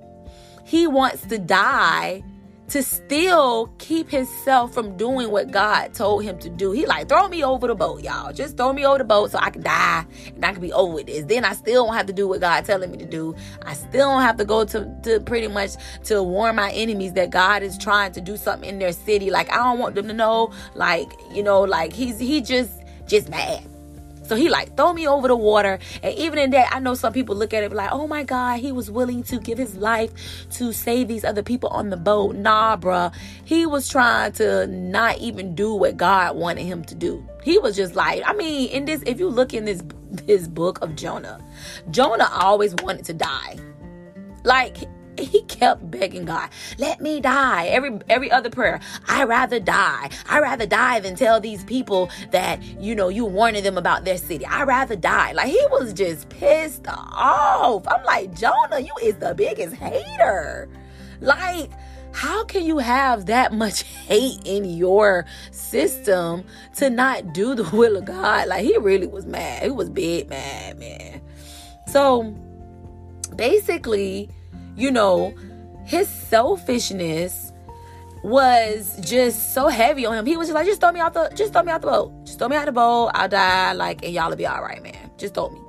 he 0.65 0.87
wants 0.87 1.23
to 1.27 1.37
die 1.37 2.23
to 2.71 2.81
still 2.81 3.67
keep 3.79 4.09
himself 4.09 4.73
from 4.73 4.95
doing 4.95 5.29
what 5.29 5.51
God 5.51 5.93
told 5.93 6.23
him 6.23 6.39
to 6.39 6.49
do. 6.49 6.71
He 6.71 6.85
like, 6.85 7.09
throw 7.09 7.27
me 7.27 7.43
over 7.43 7.67
the 7.67 7.75
boat, 7.75 8.01
y'all. 8.01 8.31
Just 8.31 8.55
throw 8.55 8.71
me 8.71 8.85
over 8.85 8.97
the 8.97 9.03
boat 9.03 9.31
so 9.31 9.39
I 9.39 9.49
can 9.49 9.61
die 9.61 10.05
and 10.33 10.45
I 10.45 10.53
can 10.53 10.61
be 10.61 10.71
over 10.71 10.93
with 10.93 11.07
this. 11.07 11.25
Then 11.25 11.43
I 11.43 11.51
still 11.51 11.85
don't 11.85 11.95
have 11.95 12.05
to 12.05 12.13
do 12.13 12.29
what 12.29 12.39
God 12.39 12.63
telling 12.63 12.89
me 12.89 12.97
to 12.99 13.05
do. 13.05 13.35
I 13.65 13.73
still 13.73 14.09
don't 14.09 14.21
have 14.21 14.37
to 14.37 14.45
go 14.45 14.63
to, 14.63 14.89
to 15.03 15.19
pretty 15.19 15.49
much 15.49 15.71
to 16.05 16.23
warn 16.23 16.55
my 16.55 16.71
enemies 16.71 17.11
that 17.13 17.29
God 17.29 17.61
is 17.61 17.77
trying 17.77 18.13
to 18.13 18.21
do 18.21 18.37
something 18.37 18.69
in 18.69 18.79
their 18.79 18.93
city. 18.93 19.31
Like 19.31 19.51
I 19.51 19.57
don't 19.57 19.79
want 19.79 19.95
them 19.95 20.07
to 20.07 20.13
know, 20.13 20.53
like, 20.73 21.11
you 21.29 21.43
know, 21.43 21.59
like 21.61 21.91
he's 21.91 22.19
he 22.19 22.39
just 22.39 22.71
just 23.05 23.27
mad. 23.27 23.65
So 24.31 24.37
he 24.37 24.47
like 24.47 24.77
throw 24.77 24.93
me 24.93 25.05
over 25.09 25.27
the 25.27 25.35
water. 25.35 25.77
And 26.01 26.15
even 26.15 26.39
in 26.39 26.51
that, 26.51 26.73
I 26.73 26.79
know 26.79 26.93
some 26.93 27.11
people 27.11 27.35
look 27.35 27.53
at 27.53 27.63
it 27.65 27.73
like, 27.73 27.89
oh 27.91 28.07
my 28.07 28.23
God, 28.23 28.61
he 28.61 28.71
was 28.71 28.89
willing 28.89 29.23
to 29.23 29.37
give 29.37 29.57
his 29.57 29.75
life 29.75 30.13
to 30.51 30.71
save 30.71 31.09
these 31.09 31.25
other 31.25 31.43
people 31.43 31.67
on 31.67 31.89
the 31.89 31.97
boat. 31.97 32.37
Nah, 32.37 32.77
bruh. 32.77 33.13
He 33.43 33.65
was 33.65 33.89
trying 33.89 34.31
to 34.33 34.67
not 34.67 35.17
even 35.17 35.53
do 35.53 35.75
what 35.75 35.97
God 35.97 36.37
wanted 36.37 36.63
him 36.63 36.85
to 36.85 36.95
do. 36.95 37.27
He 37.43 37.57
was 37.57 37.75
just 37.75 37.93
like, 37.93 38.23
I 38.25 38.31
mean, 38.31 38.69
in 38.69 38.85
this, 38.85 39.03
if 39.05 39.19
you 39.19 39.27
look 39.27 39.53
in 39.53 39.65
this 39.65 39.83
this 40.11 40.47
book 40.47 40.81
of 40.81 40.95
Jonah, 40.95 41.43
Jonah 41.89 42.29
always 42.31 42.73
wanted 42.75 43.03
to 43.07 43.13
die. 43.13 43.57
Like 44.45 44.77
he 45.17 45.41
kept 45.43 45.89
begging 45.89 46.25
God, 46.25 46.49
let 46.77 47.01
me 47.01 47.19
die. 47.19 47.67
Every 47.67 47.99
every 48.09 48.31
other 48.31 48.49
prayer, 48.49 48.79
I 49.07 49.23
rather 49.23 49.59
die. 49.59 50.09
I 50.29 50.39
rather 50.39 50.65
die 50.65 50.99
than 50.99 51.15
tell 51.15 51.39
these 51.39 51.63
people 51.63 52.09
that 52.31 52.61
you 52.79 52.95
know 52.95 53.09
you 53.09 53.25
warning 53.25 53.63
them 53.63 53.77
about 53.77 54.05
their 54.05 54.17
city. 54.17 54.45
I 54.45 54.63
rather 54.63 54.95
die. 54.95 55.33
Like 55.33 55.47
he 55.47 55.65
was 55.71 55.93
just 55.93 56.29
pissed 56.29 56.87
off. 56.87 57.87
I'm 57.87 58.03
like 58.03 58.35
Jonah, 58.35 58.79
you 58.79 58.93
is 59.03 59.15
the 59.17 59.33
biggest 59.35 59.75
hater. 59.75 60.69
Like 61.19 61.71
how 62.13 62.43
can 62.43 62.65
you 62.65 62.77
have 62.77 63.27
that 63.27 63.53
much 63.53 63.83
hate 64.07 64.41
in 64.45 64.65
your 64.65 65.25
system 65.51 66.43
to 66.75 66.89
not 66.89 67.33
do 67.33 67.55
the 67.55 67.63
will 67.75 67.97
of 67.97 68.05
God? 68.05 68.47
Like 68.47 68.65
he 68.65 68.77
really 68.77 69.07
was 69.07 69.25
mad. 69.25 69.63
He 69.63 69.69
was 69.69 69.89
big 69.89 70.29
mad, 70.29 70.79
man. 70.79 71.21
So 71.87 72.35
basically 73.35 74.29
you 74.75 74.91
know, 74.91 75.33
his 75.85 76.07
selfishness 76.07 77.51
was 78.23 78.97
just 79.01 79.53
so 79.53 79.67
heavy 79.67 80.05
on 80.05 80.15
him. 80.15 80.25
He 80.25 80.37
was 80.37 80.47
just 80.47 80.55
like, 80.55 80.65
just 80.65 80.81
throw 80.81 80.91
me 80.91 80.99
out 80.99 81.13
the, 81.13 81.31
just 81.35 81.53
throw 81.53 81.63
me 81.63 81.71
out 81.71 81.81
the 81.81 81.87
boat. 81.87 82.25
Just 82.25 82.39
throw 82.39 82.47
me 82.47 82.55
out 82.55 82.65
the 82.65 82.71
boat. 82.71 83.11
I'll 83.13 83.27
die. 83.27 83.73
Like, 83.73 84.03
and 84.03 84.13
y'all'll 84.13 84.35
be 84.35 84.45
all 84.45 84.61
right, 84.61 84.81
man. 84.81 85.11
Just 85.17 85.33
throw 85.33 85.49
me. 85.49 85.59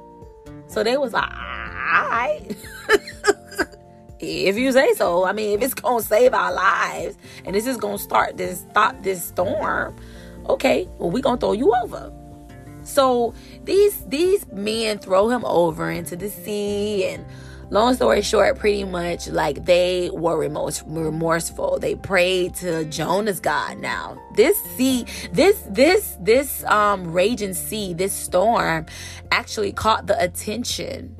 So 0.68 0.82
they 0.82 0.96
was 0.96 1.12
like, 1.12 1.30
all 1.30 2.08
right. 2.08 2.56
if 4.20 4.56
you 4.56 4.72
say 4.72 4.94
so. 4.94 5.24
I 5.24 5.32
mean, 5.32 5.58
if 5.58 5.64
it's 5.64 5.74
gonna 5.74 6.02
save 6.02 6.32
our 6.32 6.52
lives 6.52 7.16
and 7.44 7.54
this 7.54 7.66
is 7.66 7.76
gonna 7.76 7.98
start 7.98 8.36
this 8.36 8.60
stop 8.60 9.02
this 9.02 9.22
storm, 9.22 9.96
okay, 10.48 10.88
well, 10.98 11.10
we 11.10 11.20
gonna 11.20 11.40
throw 11.40 11.52
you 11.52 11.74
over. 11.74 12.12
So 12.84 13.34
these 13.64 14.04
these 14.06 14.46
men 14.52 14.98
throw 14.98 15.28
him 15.28 15.44
over 15.44 15.90
into 15.90 16.16
the 16.16 16.30
sea 16.30 17.06
and 17.06 17.24
long 17.72 17.94
story 17.94 18.20
short, 18.20 18.58
pretty 18.58 18.84
much 18.84 19.28
like 19.28 19.64
they 19.64 20.10
were 20.12 20.38
remorse, 20.38 20.82
remorseful. 20.86 21.78
They 21.78 21.94
prayed 21.94 22.54
to 22.56 22.84
Jonah's 22.84 23.40
God. 23.40 23.78
Now, 23.78 24.20
this 24.36 24.62
sea, 24.76 25.06
this 25.32 25.60
this 25.70 26.16
this 26.20 26.64
um 26.64 27.12
raging 27.12 27.54
sea, 27.54 27.94
this 27.94 28.12
storm 28.12 28.86
actually 29.30 29.72
caught 29.72 30.06
the 30.06 30.22
attention 30.22 31.16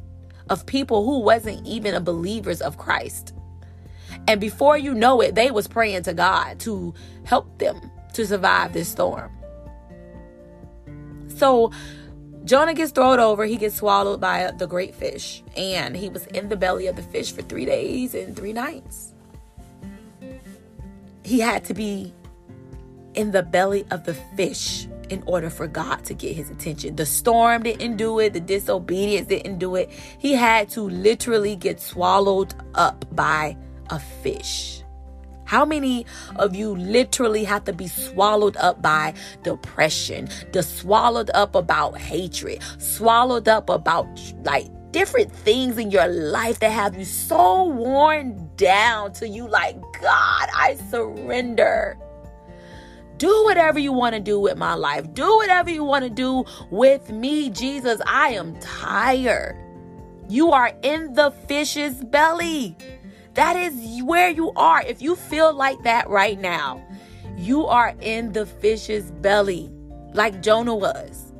of 0.50 0.66
people 0.66 1.04
who 1.04 1.20
wasn't 1.20 1.66
even 1.66 1.94
a 1.94 2.00
believers 2.00 2.60
of 2.60 2.76
Christ. 2.76 3.34
And 4.28 4.40
before 4.40 4.76
you 4.76 4.94
know 4.94 5.22
it, 5.22 5.34
they 5.34 5.50
was 5.50 5.66
praying 5.66 6.02
to 6.02 6.12
God 6.12 6.60
to 6.60 6.92
help 7.24 7.58
them 7.58 7.90
to 8.12 8.26
survive 8.26 8.74
this 8.74 8.88
storm. 8.88 9.32
So 11.28 11.72
Jonah 12.44 12.74
gets 12.74 12.92
thrown 12.92 13.20
over. 13.20 13.44
He 13.44 13.56
gets 13.56 13.76
swallowed 13.76 14.20
by 14.20 14.50
the 14.56 14.66
great 14.66 14.94
fish. 14.94 15.42
And 15.56 15.96
he 15.96 16.08
was 16.08 16.26
in 16.28 16.48
the 16.48 16.56
belly 16.56 16.86
of 16.86 16.96
the 16.96 17.02
fish 17.02 17.32
for 17.32 17.42
three 17.42 17.64
days 17.64 18.14
and 18.14 18.36
three 18.36 18.52
nights. 18.52 19.14
He 21.24 21.40
had 21.40 21.64
to 21.66 21.74
be 21.74 22.12
in 23.14 23.30
the 23.30 23.42
belly 23.42 23.86
of 23.90 24.04
the 24.04 24.14
fish 24.36 24.88
in 25.08 25.22
order 25.26 25.50
for 25.50 25.66
God 25.66 26.04
to 26.06 26.14
get 26.14 26.34
his 26.34 26.50
attention. 26.50 26.96
The 26.96 27.06
storm 27.06 27.64
didn't 27.64 27.96
do 27.96 28.18
it, 28.18 28.32
the 28.32 28.40
disobedience 28.40 29.28
didn't 29.28 29.58
do 29.58 29.76
it. 29.76 29.90
He 30.18 30.32
had 30.32 30.68
to 30.70 30.82
literally 30.82 31.54
get 31.54 31.80
swallowed 31.80 32.54
up 32.74 33.04
by 33.14 33.56
a 33.90 34.00
fish. 34.00 34.82
How 35.52 35.66
many 35.66 36.06
of 36.36 36.56
you 36.56 36.74
literally 36.74 37.44
have 37.44 37.64
to 37.64 37.74
be 37.74 37.86
swallowed 37.86 38.56
up 38.56 38.80
by 38.80 39.12
depression, 39.42 40.30
the 40.54 40.62
swallowed 40.62 41.30
up 41.34 41.54
about 41.54 41.98
hatred, 41.98 42.62
swallowed 42.78 43.46
up 43.48 43.68
about 43.68 44.08
like 44.44 44.68
different 44.92 45.30
things 45.30 45.76
in 45.76 45.90
your 45.90 46.08
life 46.08 46.58
that 46.60 46.70
have 46.70 46.96
you 46.96 47.04
so 47.04 47.64
worn 47.64 48.48
down 48.56 49.12
to 49.12 49.28
you 49.28 49.46
like, 49.46 49.76
God, 50.00 50.48
I 50.56 50.78
surrender. 50.88 51.98
Do 53.18 53.44
whatever 53.44 53.78
you 53.78 53.92
want 53.92 54.14
to 54.14 54.22
do 54.22 54.40
with 54.40 54.56
my 54.56 54.72
life. 54.72 55.12
Do 55.12 55.36
whatever 55.36 55.68
you 55.68 55.84
want 55.84 56.04
to 56.04 56.10
do 56.10 56.46
with 56.70 57.10
me, 57.10 57.50
Jesus. 57.50 58.00
I 58.06 58.28
am 58.28 58.58
tired. 58.58 59.58
You 60.30 60.52
are 60.52 60.72
in 60.82 61.12
the 61.12 61.30
fish's 61.46 62.02
belly. 62.04 62.74
That 63.34 63.56
is 63.56 64.02
where 64.02 64.28
you 64.28 64.52
are. 64.56 64.82
If 64.82 65.00
you 65.00 65.16
feel 65.16 65.54
like 65.54 65.82
that 65.84 66.08
right 66.08 66.38
now, 66.38 66.86
you 67.36 67.66
are 67.66 67.94
in 68.00 68.32
the 68.32 68.44
fish's 68.46 69.10
belly, 69.10 69.70
like 70.12 70.42
Jonah 70.42 70.74
was. 70.74 71.32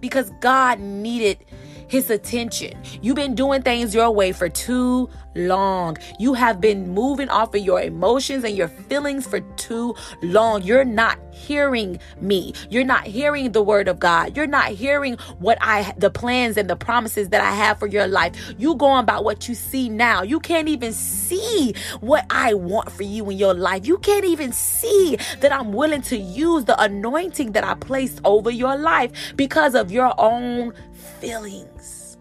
Because 0.00 0.30
God 0.40 0.80
needed 0.80 1.38
his 1.88 2.10
attention. 2.10 2.72
You've 3.02 3.16
been 3.16 3.34
doing 3.34 3.62
things 3.62 3.94
your 3.94 4.10
way 4.10 4.32
for 4.32 4.48
too 4.48 5.08
long. 5.34 5.98
You 6.18 6.34
have 6.34 6.60
been 6.60 6.90
moving 6.90 7.28
off 7.28 7.54
of 7.54 7.60
your 7.60 7.80
emotions 7.80 8.44
and 8.44 8.56
your 8.56 8.68
feelings 8.68 9.26
for 9.26 9.40
too 9.56 9.94
long. 10.22 10.62
You're 10.62 10.84
not 10.84 11.18
hearing 11.32 11.98
me. 12.20 12.54
You're 12.70 12.84
not 12.84 13.06
hearing 13.06 13.52
the 13.52 13.62
word 13.62 13.88
of 13.88 13.98
God. 13.98 14.36
You're 14.36 14.46
not 14.46 14.68
hearing 14.68 15.14
what 15.38 15.58
I 15.60 15.92
the 15.98 16.10
plans 16.10 16.56
and 16.56 16.68
the 16.68 16.76
promises 16.76 17.28
that 17.28 17.42
I 17.42 17.50
have 17.50 17.78
for 17.78 17.86
your 17.86 18.06
life. 18.06 18.34
You 18.58 18.74
going 18.74 19.02
about 19.02 19.24
what 19.24 19.48
you 19.48 19.54
see 19.54 19.88
now. 19.88 20.22
You 20.22 20.40
can't 20.40 20.68
even 20.68 20.92
see 20.92 21.74
what 22.00 22.24
I 22.30 22.54
want 22.54 22.90
for 22.90 23.02
you 23.02 23.28
in 23.30 23.36
your 23.38 23.54
life. 23.54 23.86
You 23.86 23.98
can't 23.98 24.24
even 24.24 24.52
see 24.52 25.18
that 25.40 25.52
I'm 25.52 25.72
willing 25.72 26.02
to 26.02 26.16
use 26.16 26.64
the 26.64 26.80
anointing 26.80 27.52
that 27.52 27.64
I 27.64 27.74
placed 27.74 28.20
over 28.24 28.50
your 28.50 28.76
life 28.76 29.36
because 29.36 29.74
of 29.74 29.92
your 29.92 30.14
own 30.18 30.72
feelings. 31.20 32.16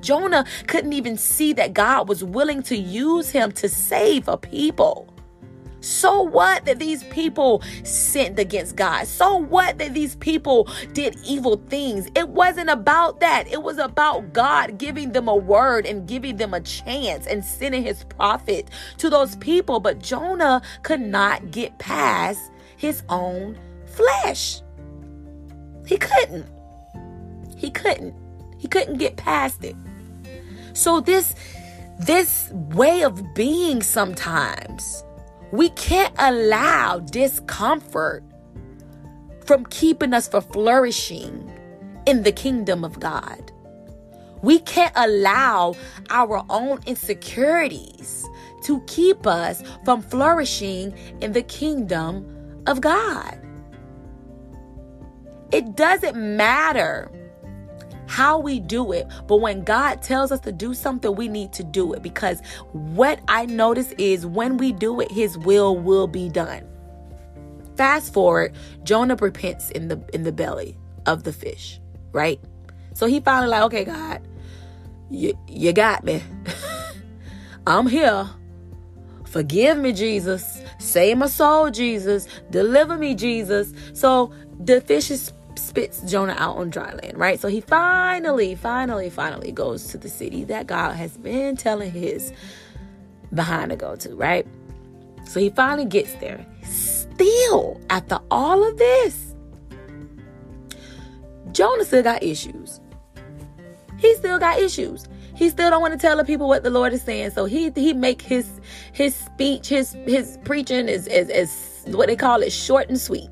Jonah 0.00 0.44
couldn't 0.66 0.92
even 0.92 1.16
see 1.16 1.52
that 1.54 1.74
God 1.74 2.08
was 2.08 2.24
willing 2.24 2.62
to 2.64 2.76
use 2.76 3.30
him 3.30 3.52
to 3.52 3.68
save 3.68 4.28
a 4.28 4.36
people. 4.36 5.08
So 5.82 6.22
what 6.22 6.64
that 6.66 6.78
these 6.78 7.02
people 7.04 7.60
sinned 7.82 8.38
against 8.38 8.76
God? 8.76 9.06
So 9.08 9.36
what 9.36 9.78
that 9.78 9.94
these 9.94 10.14
people 10.16 10.68
did 10.92 11.16
evil 11.24 11.56
things? 11.68 12.08
It 12.14 12.28
wasn't 12.28 12.70
about 12.70 13.18
that. 13.18 13.48
It 13.48 13.62
was 13.62 13.78
about 13.78 14.32
God 14.32 14.78
giving 14.78 15.10
them 15.10 15.26
a 15.26 15.34
word 15.34 15.84
and 15.84 16.06
giving 16.06 16.36
them 16.36 16.54
a 16.54 16.60
chance 16.60 17.26
and 17.26 17.44
sending 17.44 17.82
his 17.82 18.04
prophet 18.04 18.70
to 18.98 19.10
those 19.10 19.34
people. 19.36 19.80
But 19.80 19.98
Jonah 19.98 20.62
could 20.84 21.00
not 21.00 21.50
get 21.50 21.76
past 21.78 22.52
his 22.76 23.02
own 23.08 23.58
flesh. 23.86 24.62
He 25.84 25.98
couldn't. 25.98 26.46
He 27.62 27.70
couldn't. 27.70 28.12
He 28.58 28.66
couldn't 28.66 28.98
get 28.98 29.16
past 29.16 29.62
it. 29.62 29.76
So 30.72 31.00
this 31.00 31.36
this 32.00 32.50
way 32.50 33.04
of 33.04 33.34
being 33.34 33.82
sometimes 33.82 35.04
we 35.52 35.68
can't 35.70 36.12
allow 36.18 36.98
discomfort 36.98 38.24
from 39.46 39.64
keeping 39.66 40.12
us 40.12 40.26
from 40.26 40.42
flourishing 40.42 41.52
in 42.04 42.24
the 42.24 42.32
kingdom 42.32 42.84
of 42.84 42.98
God. 42.98 43.52
We 44.42 44.58
can't 44.58 44.94
allow 44.96 45.76
our 46.10 46.44
own 46.50 46.80
insecurities 46.84 48.26
to 48.64 48.80
keep 48.88 49.24
us 49.24 49.62
from 49.84 50.02
flourishing 50.02 50.92
in 51.20 51.32
the 51.32 51.42
kingdom 51.42 52.26
of 52.66 52.80
God. 52.80 53.38
It 55.52 55.76
doesn't 55.76 56.16
matter 56.16 57.08
how 58.12 58.38
we 58.38 58.60
do 58.60 58.92
it. 58.92 59.06
But 59.26 59.36
when 59.36 59.64
God 59.64 60.02
tells 60.02 60.32
us 60.32 60.40
to 60.40 60.52
do 60.52 60.74
something, 60.74 61.14
we 61.14 61.28
need 61.28 61.50
to 61.54 61.64
do 61.64 61.94
it 61.94 62.02
because 62.02 62.42
what 62.72 63.18
I 63.26 63.46
notice 63.46 63.92
is 63.92 64.26
when 64.26 64.58
we 64.58 64.70
do 64.70 65.00
it, 65.00 65.10
his 65.10 65.38
will 65.38 65.78
will 65.78 66.06
be 66.06 66.28
done. 66.28 66.62
Fast 67.78 68.12
forward, 68.12 68.54
Jonah 68.84 69.16
repents 69.16 69.70
in 69.70 69.88
the 69.88 69.98
in 70.12 70.24
the 70.24 70.32
belly 70.32 70.76
of 71.06 71.22
the 71.22 71.32
fish, 71.32 71.80
right? 72.12 72.38
So 72.92 73.06
he 73.06 73.18
finally 73.20 73.48
like, 73.48 73.62
okay, 73.62 73.84
God, 73.84 74.20
you 75.10 75.32
you 75.48 75.72
got 75.72 76.04
me. 76.04 76.22
I'm 77.66 77.86
here. 77.86 78.28
Forgive 79.24 79.78
me, 79.78 79.94
Jesus. 79.94 80.60
Save 80.78 81.16
my 81.16 81.28
soul, 81.28 81.70
Jesus. 81.70 82.28
Deliver 82.50 82.98
me, 82.98 83.14
Jesus. 83.14 83.72
So 83.94 84.34
the 84.60 84.82
fish 84.82 85.10
is 85.10 85.32
spits 85.62 86.00
Jonah 86.02 86.34
out 86.38 86.56
on 86.56 86.70
dry 86.70 86.92
land, 86.92 87.16
right? 87.16 87.38
So 87.40 87.48
he 87.48 87.60
finally, 87.60 88.54
finally, 88.54 89.08
finally 89.08 89.52
goes 89.52 89.86
to 89.88 89.98
the 89.98 90.08
city 90.08 90.44
that 90.44 90.66
God 90.66 90.96
has 90.96 91.16
been 91.16 91.56
telling 91.56 91.92
his 91.92 92.32
behind 93.32 93.70
to 93.70 93.76
go 93.76 93.96
to, 93.96 94.14
right? 94.14 94.46
So 95.24 95.40
he 95.40 95.50
finally 95.50 95.86
gets 95.86 96.14
there. 96.16 96.44
Still, 96.64 97.80
after 97.90 98.18
all 98.30 98.66
of 98.66 98.76
this, 98.76 99.34
Jonah 101.52 101.84
still 101.84 102.02
got 102.02 102.22
issues. 102.22 102.80
He 103.98 104.14
still 104.16 104.38
got 104.38 104.58
issues. 104.58 105.06
He 105.34 105.48
still 105.48 105.70
don't 105.70 105.80
want 105.80 105.92
to 105.94 105.98
tell 105.98 106.16
the 106.16 106.24
people 106.24 106.48
what 106.48 106.62
the 106.62 106.70
Lord 106.70 106.92
is 106.92 107.02
saying. 107.02 107.30
So 107.30 107.44
he 107.46 107.70
he 107.70 107.94
make 107.94 108.20
his 108.20 108.60
his 108.92 109.14
speech, 109.14 109.68
his 109.68 109.92
his 110.06 110.38
preaching 110.44 110.88
is 110.88 111.06
is, 111.06 111.28
is 111.30 111.94
what 111.94 112.08
they 112.08 112.16
call 112.16 112.42
it 112.42 112.52
short 112.52 112.88
and 112.88 113.00
sweet 113.00 113.30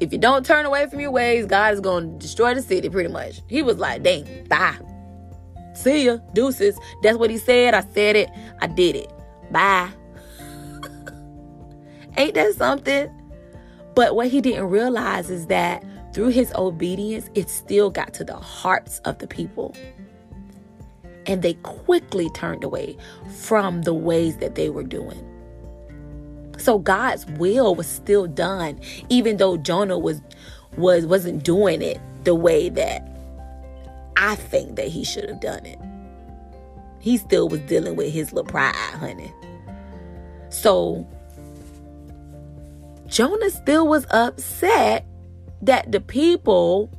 if 0.00 0.12
you 0.12 0.18
don't 0.18 0.44
turn 0.44 0.64
away 0.64 0.86
from 0.88 1.00
your 1.00 1.10
ways, 1.10 1.46
God 1.46 1.74
is 1.74 1.80
going 1.80 2.12
to 2.12 2.18
destroy 2.18 2.54
the 2.54 2.62
city 2.62 2.88
pretty 2.88 3.10
much. 3.10 3.42
He 3.48 3.62
was 3.62 3.78
like, 3.78 4.02
dang, 4.02 4.46
bye. 4.48 4.78
See 5.74 6.06
ya, 6.06 6.18
deuces. 6.32 6.78
That's 7.02 7.18
what 7.18 7.30
he 7.30 7.38
said. 7.38 7.74
I 7.74 7.82
said 7.82 8.16
it. 8.16 8.30
I 8.60 8.66
did 8.66 8.96
it. 8.96 9.12
Bye. 9.50 9.90
Ain't 12.16 12.34
that 12.34 12.54
something? 12.56 13.08
But 13.94 14.16
what 14.16 14.28
he 14.28 14.40
didn't 14.40 14.70
realize 14.70 15.30
is 15.30 15.46
that 15.48 15.84
through 16.14 16.28
his 16.28 16.52
obedience, 16.54 17.28
it 17.34 17.50
still 17.50 17.90
got 17.90 18.14
to 18.14 18.24
the 18.24 18.36
hearts 18.36 19.00
of 19.00 19.18
the 19.18 19.26
people. 19.26 19.76
And 21.26 21.42
they 21.42 21.54
quickly 21.54 22.30
turned 22.30 22.64
away 22.64 22.96
from 23.36 23.82
the 23.82 23.94
ways 23.94 24.38
that 24.38 24.54
they 24.54 24.70
were 24.70 24.82
doing. 24.82 25.26
So 26.60 26.78
God's 26.78 27.26
will 27.26 27.74
was 27.74 27.86
still 27.86 28.26
done, 28.26 28.78
even 29.08 29.38
though 29.38 29.56
Jonah 29.56 29.98
was 29.98 30.20
was 30.76 31.06
wasn't 31.06 31.42
doing 31.42 31.82
it 31.82 32.00
the 32.24 32.34
way 32.34 32.68
that 32.68 33.08
I 34.16 34.34
think 34.34 34.76
that 34.76 34.88
he 34.88 35.04
should 35.04 35.28
have 35.28 35.40
done 35.40 35.64
it. 35.64 35.78
He 37.00 37.16
still 37.16 37.48
was 37.48 37.60
dealing 37.60 37.96
with 37.96 38.12
his 38.12 38.32
little 38.32 38.50
pride, 38.50 38.74
honey. 38.74 39.32
So 40.50 41.06
Jonah 43.06 43.50
still 43.50 43.88
was 43.88 44.06
upset 44.10 45.06
that 45.62 45.90
the 45.90 46.00
people 46.00 46.90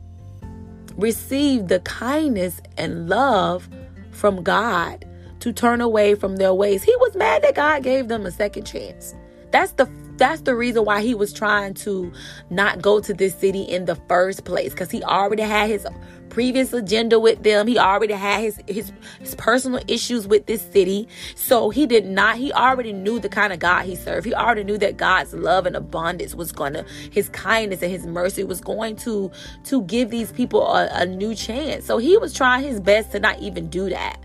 received 0.98 1.68
the 1.68 1.80
kindness 1.82 2.62
and 2.78 3.08
love 3.08 3.70
from 4.12 4.44
God 4.44 5.06
to 5.40 5.54
turn 5.54 5.82
away 5.82 6.16
from 6.16 6.36
their 6.38 6.54
ways. 6.54 6.84
He 6.84 6.96
was 6.98 7.16
mad 7.16 7.44
that 7.44 7.56
God 7.56 7.84
gave 7.84 8.08
them 8.08 8.26
a 8.26 8.32
second 8.32 8.66
chance. 8.66 9.16
That's 9.52 9.74
the 9.74 9.90
that's 10.18 10.42
the 10.42 10.56
reason 10.56 10.86
why 10.86 11.02
he 11.02 11.16
was 11.16 11.34
trying 11.34 11.74
to 11.74 12.12
not 12.52 12.82
go 12.82 13.00
to 13.00 13.14
this 13.14 13.34
city 13.34 13.64
in 13.64 13.86
the 13.86 13.96
first 14.08 14.46
place 14.46 14.72
because 14.72 14.92
he 14.92 15.04
already 15.04 15.42
had 15.42 15.68
his 15.68 15.88
previous 16.30 16.74
agenda 16.74 17.20
with 17.20 17.42
them. 17.44 17.68
He 17.68 17.80
already 17.80 18.14
had 18.14 18.42
his, 18.42 18.60
his 18.68 18.92
his 19.20 19.36
personal 19.36 19.82
issues 19.88 20.28
with 20.28 20.46
this 20.46 20.62
city. 20.62 21.08
So 21.36 21.72
he 21.72 21.88
did 21.88 22.06
not 22.06 22.38
he 22.38 22.54
already 22.54 22.94
knew 22.94 23.20
the 23.20 23.30
kind 23.30 23.52
of 23.52 23.60
God 23.60 23.86
he 23.86 23.96
served. 23.96 24.26
He 24.26 24.34
already 24.34 24.64
knew 24.64 24.78
that 24.78 24.98
God's 24.98 25.34
love 25.34 25.66
and 25.66 25.76
abundance 25.76 26.36
was 26.36 26.52
going 26.52 26.74
to 26.74 26.86
his 27.12 27.30
kindness 27.30 27.82
and 27.82 27.92
his 27.92 28.06
mercy 28.06 28.44
was 28.44 28.62
going 28.62 28.96
to 28.98 29.32
to 29.66 29.82
give 29.84 30.12
these 30.12 30.32
people 30.32 30.66
a, 30.68 30.88
a 30.94 31.06
new 31.06 31.34
chance. 31.34 31.86
So 31.86 31.98
he 31.98 32.18
was 32.18 32.34
trying 32.34 32.64
his 32.64 32.80
best 32.80 33.12
to 33.12 33.20
not 33.20 33.40
even 33.40 33.70
do 33.70 33.90
that. 33.90 34.24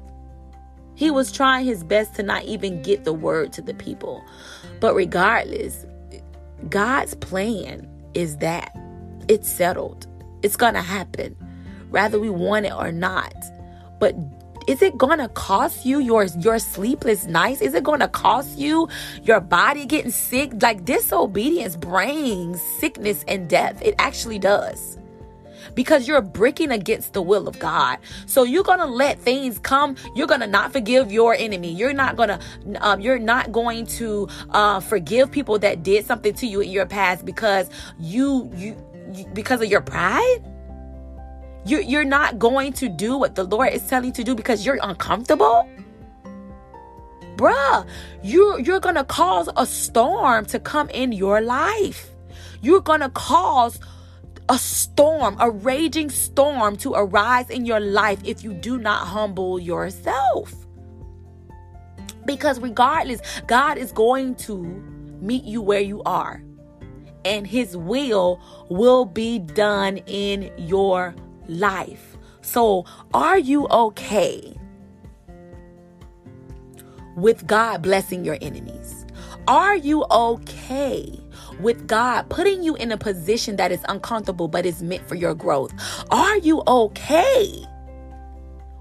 He 0.95 1.11
was 1.11 1.31
trying 1.31 1.67
his 1.67 1.85
best 1.85 2.15
to 2.15 2.23
not 2.23 2.45
even 2.45 2.81
get 2.83 3.05
the 3.05 3.13
word 3.13 3.53
to 3.55 3.63
the 3.63 3.75
people. 3.75 4.25
But 4.81 4.95
regardless, 4.95 5.87
God's 6.69 7.15
plan 7.15 7.89
is 8.15 8.39
that 8.39 8.77
it's 9.29 9.49
settled. 9.49 10.07
It's 10.43 10.57
going 10.57 10.75
to 10.75 10.83
happen, 10.83 11.37
whether 11.91 12.19
we 12.21 12.31
want 12.31 12.67
it 12.67 12.73
or 12.73 12.93
not. 12.93 13.35
But 13.99 14.15
is 14.69 14.83
it 14.83 14.99
going 14.99 15.19
to 15.19 15.29
cost 15.29 15.87
you 15.87 16.01
your 16.01 16.25
your 16.25 16.59
sleepless 16.59 17.27
nights? 17.27 17.61
Is 17.61 17.75
it 17.75 17.85
going 17.85 18.01
to 18.01 18.09
cost 18.09 18.59
you 18.59 18.89
your 19.23 19.41
body 19.41 19.87
getting 19.87 20.11
sick? 20.11 20.53
Like 20.61 20.85
disobedience 20.85 21.77
brings 21.77 22.61
sickness 22.61 23.25
and 23.29 23.49
death. 23.49 23.81
It 23.83 23.95
actually 23.99 24.39
does 24.39 24.99
because 25.77 26.09
you're 26.09 26.21
breaking 26.21 26.73
against 26.73 27.13
the 27.13 27.23
will 27.23 27.47
of 27.47 27.57
God. 27.61 27.99
So 28.27 28.43
you're 28.43 28.65
going 28.65 28.81
to 28.81 28.87
let 28.87 29.21
things 29.21 29.61
come. 29.61 29.95
You're 30.17 30.27
going 30.27 30.41
to 30.41 30.49
not 30.49 30.73
forgive 30.73 31.13
your 31.13 31.35
enemy. 31.35 31.73
You're 31.73 31.93
not 31.93 32.17
going 32.17 32.31
to, 32.31 32.41
um, 32.81 33.01
you're 33.01 33.21
not 33.21 33.53
going 33.53 33.87
to 33.87 34.27
uh, 34.51 34.81
forgive 34.81 35.31
people 35.31 35.61
that 35.61 35.85
did 35.85 36.05
something 36.05 36.35
to 36.35 36.47
you 36.49 36.63
in 36.63 36.71
your 36.71 36.87
past 36.87 37.25
because 37.25 37.71
you, 38.01 38.51
you, 38.57 38.77
you 39.13 39.27
because 39.33 39.63
of 39.63 39.71
your 39.71 39.83
pride. 39.83 40.39
You're, 41.65 41.83
you're 41.83 42.05
not 42.05 42.39
going 42.39 42.73
to 42.75 42.89
do 42.89 43.17
what 43.19 43.35
the 43.35 43.45
Lord 43.45 43.73
is 43.73 43.87
telling 43.87 44.07
you 44.07 44.13
to 44.15 44.25
do 44.25 44.35
because 44.35 44.65
you're 44.65 44.79
uncomfortable 44.83 45.69
bruh 47.37 47.87
you're 48.23 48.59
you're 48.61 48.81
gonna 48.81 49.05
cause 49.05 49.51
a 49.59 49.67
storm 49.67 50.47
to 50.47 50.59
come 50.59 50.89
in 50.89 51.13
your 51.13 51.43
life 51.43 52.11
you're 52.63 52.81
gonna 52.81 53.11
cause 53.11 53.79
a 54.49 54.59
storm, 54.59 55.37
a 55.41 55.51
raging 55.51 56.11
storm 56.11 56.77
to 56.77 56.95
arise 56.95 57.51
in 57.51 57.67
your 57.67 57.81
life 57.81 58.21
if 58.25 58.45
you 58.45 58.53
do 58.53 58.79
not 58.79 59.07
humble 59.07 59.59
yourself. 59.59 60.55
Because 62.25 62.61
regardless, 62.61 63.21
God 63.47 63.79
is 63.79 63.93
going 63.93 64.35
to 64.37 64.63
meet 65.21 65.45
you 65.45 65.63
where 65.63 65.81
you 65.81 66.03
are, 66.05 66.43
and 67.25 67.47
His 67.47 67.77
will 67.77 68.41
will 68.69 69.05
be 69.05 69.39
done 69.39 69.99
in 70.07 70.51
your 70.57 71.15
life. 71.49 72.17
So, 72.43 72.85
are 73.15 73.39
you 73.39 73.67
okay 73.69 74.57
with 77.17 77.47
God 77.47 77.83
blessing 77.83 78.25
your 78.25 78.39
enemies? 78.41 79.07
Are 79.49 79.77
you 79.77 80.05
okay 80.11 81.21
with 81.61 81.87
God 81.87 82.29
putting 82.29 82.63
you 82.63 82.77
in 82.77 82.93
a 82.93 82.97
position 82.97 83.57
that 83.57 83.73
is 83.73 83.85
uncomfortable 83.89 84.49
but 84.49 84.67
is 84.67 84.83
meant 84.83 85.07
for 85.09 85.15
your 85.15 85.35
growth? 85.35 85.73
Are 86.11 86.37
you 86.39 86.63
okay 86.67 87.65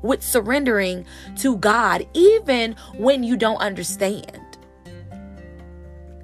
with 0.02 0.22
surrendering 0.22 1.06
to 1.38 1.58
God 1.58 2.08
even 2.14 2.76
when 2.98 3.24
you 3.24 3.38
don't 3.38 3.58
understand? 3.58 4.42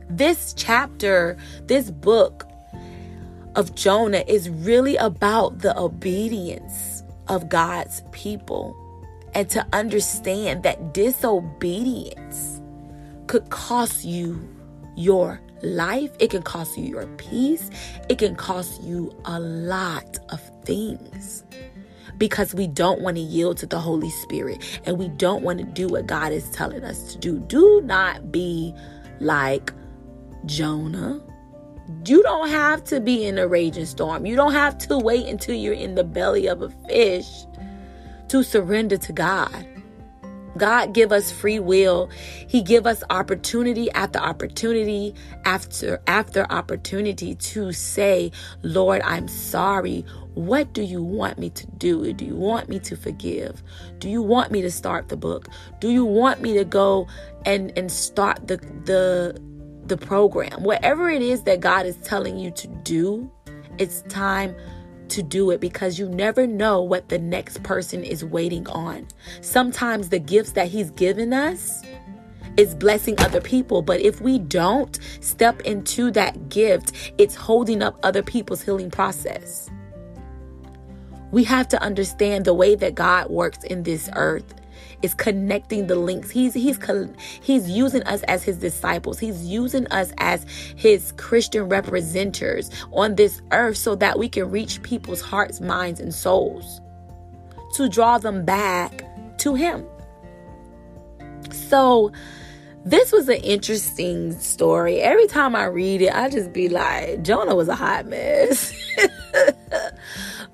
This 0.09 0.53
chapter, 0.57 1.37
this 1.65 1.89
book 1.89 2.47
of 3.55 3.75
Jonah 3.75 4.23
is 4.27 4.49
really 4.49 4.97
about 4.97 5.59
the 5.59 5.77
obedience 5.77 7.03
of 7.27 7.49
God's 7.49 8.03
people 8.11 8.75
and 9.33 9.49
to 9.49 9.65
understand 9.71 10.63
that 10.63 10.93
disobedience 10.93 12.61
could 13.27 13.49
cost 13.49 14.03
you 14.03 14.47
your 14.97 15.39
life, 15.63 16.11
it 16.19 16.29
can 16.29 16.41
cost 16.41 16.77
you 16.77 16.85
your 16.85 17.07
peace, 17.17 17.69
it 18.09 18.17
can 18.17 18.35
cost 18.35 18.81
you 18.81 19.15
a 19.25 19.39
lot 19.39 20.19
of 20.29 20.41
things 20.63 21.43
because 22.17 22.53
we 22.53 22.67
don't 22.67 23.01
want 23.01 23.17
to 23.17 23.21
yield 23.21 23.57
to 23.57 23.65
the 23.65 23.79
Holy 23.79 24.09
Spirit 24.09 24.81
and 24.85 24.99
we 24.99 25.07
don't 25.07 25.43
want 25.43 25.59
to 25.59 25.65
do 25.65 25.87
what 25.87 26.05
God 26.05 26.31
is 26.31 26.49
telling 26.51 26.83
us 26.83 27.13
to 27.13 27.17
do. 27.17 27.39
Do 27.39 27.81
not 27.83 28.31
be 28.31 28.75
like 29.19 29.73
Jonah. 30.45 31.21
You 32.05 32.21
don't 32.23 32.49
have 32.49 32.83
to 32.85 32.99
be 32.99 33.25
in 33.25 33.37
a 33.37 33.47
raging 33.47 33.85
storm. 33.85 34.25
You 34.25 34.35
don't 34.35 34.53
have 34.53 34.77
to 34.79 34.97
wait 34.97 35.25
until 35.25 35.55
you're 35.55 35.73
in 35.73 35.95
the 35.95 36.03
belly 36.03 36.47
of 36.47 36.61
a 36.61 36.69
fish 36.87 37.45
to 38.29 38.43
surrender 38.43 38.97
to 38.97 39.13
God. 39.13 39.67
God 40.57 40.93
give 40.93 41.11
us 41.11 41.31
free 41.31 41.59
will. 41.59 42.09
He 42.47 42.61
give 42.61 42.85
us 42.85 43.03
opportunity 43.09 43.89
after 43.91 44.19
opportunity 44.19 45.15
after 45.45 46.01
after 46.07 46.45
opportunity 46.49 47.35
to 47.35 47.71
say, 47.71 48.31
"Lord, 48.61 49.01
I'm 49.03 49.27
sorry. 49.27 50.05
What 50.33 50.73
do 50.73 50.81
you 50.81 51.03
want 51.03 51.37
me 51.37 51.49
to 51.51 51.67
do? 51.77 52.13
Do 52.13 52.25
you 52.25 52.35
want 52.35 52.69
me 52.69 52.79
to 52.79 52.95
forgive? 52.95 53.61
Do 53.99 54.09
you 54.09 54.21
want 54.21 54.51
me 54.51 54.61
to 54.61 54.71
start 54.71 55.09
the 55.09 55.17
book? 55.17 55.47
Do 55.79 55.89
you 55.89 56.05
want 56.05 56.41
me 56.41 56.53
to 56.57 56.63
go 56.63 57.07
and 57.45 57.71
and 57.77 57.91
start 57.91 58.47
the 58.47 58.57
the 58.85 59.39
the 59.85 59.97
program? 59.97 60.63
Whatever 60.63 61.09
it 61.09 61.21
is 61.21 61.43
that 61.43 61.59
God 61.59 61.85
is 61.85 61.97
telling 61.97 62.37
you 62.37 62.51
to 62.51 62.67
do, 62.67 63.29
it's 63.77 64.03
time 64.03 64.55
to 65.11 65.23
do 65.23 65.51
it 65.51 65.59
because 65.59 65.99
you 65.99 66.09
never 66.09 66.47
know 66.47 66.81
what 66.81 67.09
the 67.09 67.19
next 67.19 67.63
person 67.63 68.03
is 68.03 68.25
waiting 68.25 68.67
on. 68.67 69.07
Sometimes 69.41 70.09
the 70.09 70.19
gifts 70.19 70.53
that 70.53 70.67
He's 70.67 70.91
given 70.91 71.33
us 71.33 71.83
is 72.57 72.75
blessing 72.75 73.15
other 73.19 73.41
people, 73.41 73.81
but 73.81 74.01
if 74.01 74.21
we 74.21 74.39
don't 74.39 74.99
step 75.21 75.61
into 75.61 76.11
that 76.11 76.49
gift, 76.49 77.13
it's 77.17 77.35
holding 77.35 77.81
up 77.81 77.97
other 78.03 78.21
people's 78.21 78.61
healing 78.61 78.91
process. 78.91 79.69
We 81.31 81.43
have 81.45 81.67
to 81.69 81.81
understand 81.81 82.43
the 82.43 82.53
way 82.53 82.75
that 82.75 82.95
God 82.95 83.29
works 83.29 83.63
in 83.63 83.83
this 83.83 84.09
earth 84.15 84.60
is 85.01 85.13
connecting 85.13 85.87
the 85.87 85.95
links. 85.95 86.29
He's 86.29 86.53
he's 86.53 86.79
he's 87.41 87.69
using 87.69 88.03
us 88.03 88.23
as 88.23 88.43
his 88.43 88.57
disciples. 88.57 89.19
He's 89.19 89.45
using 89.45 89.87
us 89.87 90.13
as 90.17 90.45
his 90.75 91.11
Christian 91.13 91.69
representatives 91.69 92.69
on 92.91 93.15
this 93.15 93.41
earth 93.51 93.77
so 93.77 93.95
that 93.95 94.19
we 94.19 94.29
can 94.29 94.49
reach 94.49 94.81
people's 94.83 95.21
hearts, 95.21 95.61
minds 95.61 95.99
and 95.99 96.13
souls 96.13 96.81
to 97.73 97.87
draw 97.87 98.17
them 98.17 98.45
back 98.45 99.03
to 99.39 99.55
him. 99.55 99.85
So 101.51 102.11
this 102.83 103.11
was 103.11 103.29
an 103.29 103.37
interesting 103.37 104.37
story. 104.39 105.01
Every 105.01 105.27
time 105.27 105.55
I 105.55 105.65
read 105.65 106.01
it, 106.01 106.13
I 106.13 106.29
just 106.29 106.51
be 106.51 106.69
like, 106.69 107.23
Jonah 107.23 107.55
was 107.55 107.67
a 107.67 107.75
hot 107.75 108.05
mess. 108.07 108.73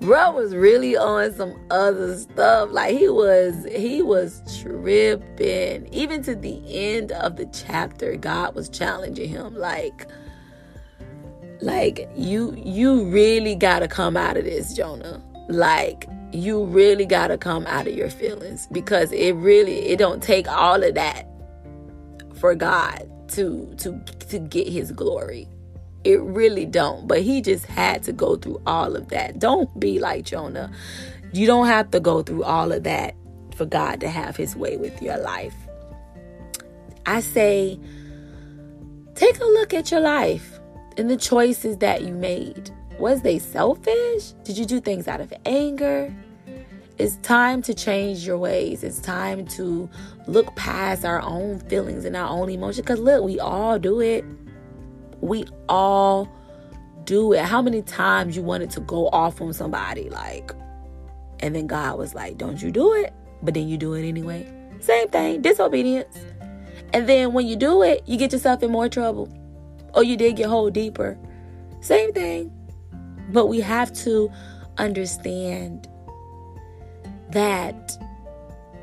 bro 0.00 0.32
was 0.32 0.54
really 0.54 0.96
on 0.96 1.32
some 1.34 1.54
other 1.70 2.16
stuff. 2.16 2.70
Like 2.70 2.96
he 2.96 3.08
was, 3.08 3.66
he 3.70 4.02
was 4.02 4.42
tripping. 4.60 5.92
Even 5.92 6.22
to 6.24 6.34
the 6.34 6.62
end 6.66 7.12
of 7.12 7.36
the 7.36 7.46
chapter, 7.46 8.16
God 8.16 8.54
was 8.54 8.68
challenging 8.68 9.28
him. 9.28 9.54
Like, 9.54 10.06
like 11.60 12.08
you, 12.14 12.54
you 12.56 13.08
really 13.10 13.54
gotta 13.54 13.88
come 13.88 14.16
out 14.16 14.36
of 14.36 14.44
this, 14.44 14.74
Jonah. 14.74 15.22
Like 15.48 16.06
you 16.32 16.64
really 16.64 17.06
gotta 17.06 17.38
come 17.38 17.66
out 17.66 17.86
of 17.86 17.94
your 17.94 18.10
feelings 18.10 18.66
because 18.70 19.12
it 19.12 19.32
really, 19.32 19.88
it 19.88 19.98
don't 19.98 20.22
take 20.22 20.48
all 20.48 20.82
of 20.82 20.94
that 20.94 21.26
for 22.34 22.54
God 22.54 23.10
to 23.28 23.74
to 23.78 23.98
to 24.28 24.38
get 24.38 24.68
His 24.68 24.92
glory. 24.92 25.48
It 26.08 26.22
really 26.22 26.64
don't. 26.64 27.06
But 27.06 27.20
he 27.20 27.42
just 27.42 27.66
had 27.66 28.02
to 28.04 28.14
go 28.14 28.36
through 28.36 28.62
all 28.66 28.96
of 28.96 29.08
that. 29.10 29.38
Don't 29.38 29.78
be 29.78 29.98
like 29.98 30.24
Jonah. 30.24 30.72
You 31.34 31.46
don't 31.46 31.66
have 31.66 31.90
to 31.90 32.00
go 32.00 32.22
through 32.22 32.44
all 32.44 32.72
of 32.72 32.84
that 32.84 33.14
for 33.54 33.66
God 33.66 34.00
to 34.00 34.08
have 34.08 34.34
his 34.34 34.56
way 34.56 34.78
with 34.78 35.02
your 35.02 35.18
life. 35.18 35.54
I 37.04 37.20
say, 37.20 37.78
take 39.16 39.38
a 39.38 39.44
look 39.44 39.74
at 39.74 39.90
your 39.90 40.00
life 40.00 40.58
and 40.96 41.10
the 41.10 41.16
choices 41.18 41.76
that 41.78 42.00
you 42.04 42.14
made. 42.14 42.70
Was 42.98 43.20
they 43.20 43.38
selfish? 43.38 44.32
Did 44.44 44.56
you 44.56 44.64
do 44.64 44.80
things 44.80 45.08
out 45.08 45.20
of 45.20 45.30
anger? 45.44 46.10
It's 46.96 47.16
time 47.16 47.60
to 47.62 47.74
change 47.74 48.26
your 48.26 48.38
ways. 48.38 48.82
It's 48.82 48.98
time 48.98 49.46
to 49.48 49.90
look 50.26 50.56
past 50.56 51.04
our 51.04 51.20
own 51.20 51.60
feelings 51.60 52.06
and 52.06 52.16
our 52.16 52.30
own 52.30 52.48
emotions. 52.48 52.86
Because 52.86 52.98
look, 52.98 53.22
we 53.22 53.38
all 53.38 53.78
do 53.78 54.00
it. 54.00 54.24
We 55.20 55.46
all 55.68 56.28
do 57.04 57.32
it. 57.32 57.44
How 57.44 57.62
many 57.62 57.82
times 57.82 58.36
you 58.36 58.42
wanted 58.42 58.70
to 58.70 58.80
go 58.80 59.08
off 59.08 59.40
on 59.40 59.52
somebody, 59.52 60.10
like, 60.10 60.52
and 61.40 61.54
then 61.54 61.66
God 61.66 61.98
was 61.98 62.14
like, 62.14 62.36
don't 62.36 62.60
you 62.60 62.70
do 62.70 62.92
it, 62.94 63.12
but 63.42 63.54
then 63.54 63.68
you 63.68 63.76
do 63.76 63.94
it 63.94 64.06
anyway. 64.06 64.46
Same 64.80 65.08
thing, 65.08 65.42
disobedience. 65.42 66.18
And 66.92 67.08
then 67.08 67.32
when 67.32 67.46
you 67.46 67.56
do 67.56 67.82
it, 67.82 68.02
you 68.06 68.16
get 68.16 68.32
yourself 68.32 68.62
in 68.62 68.70
more 68.70 68.88
trouble. 68.88 69.32
Or 69.94 70.02
you 70.02 70.16
dig 70.16 70.38
your 70.38 70.48
hole 70.48 70.70
deeper. 70.70 71.18
Same 71.80 72.12
thing. 72.12 72.52
But 73.30 73.46
we 73.46 73.60
have 73.60 73.92
to 74.04 74.30
understand 74.78 75.88
that 77.30 77.96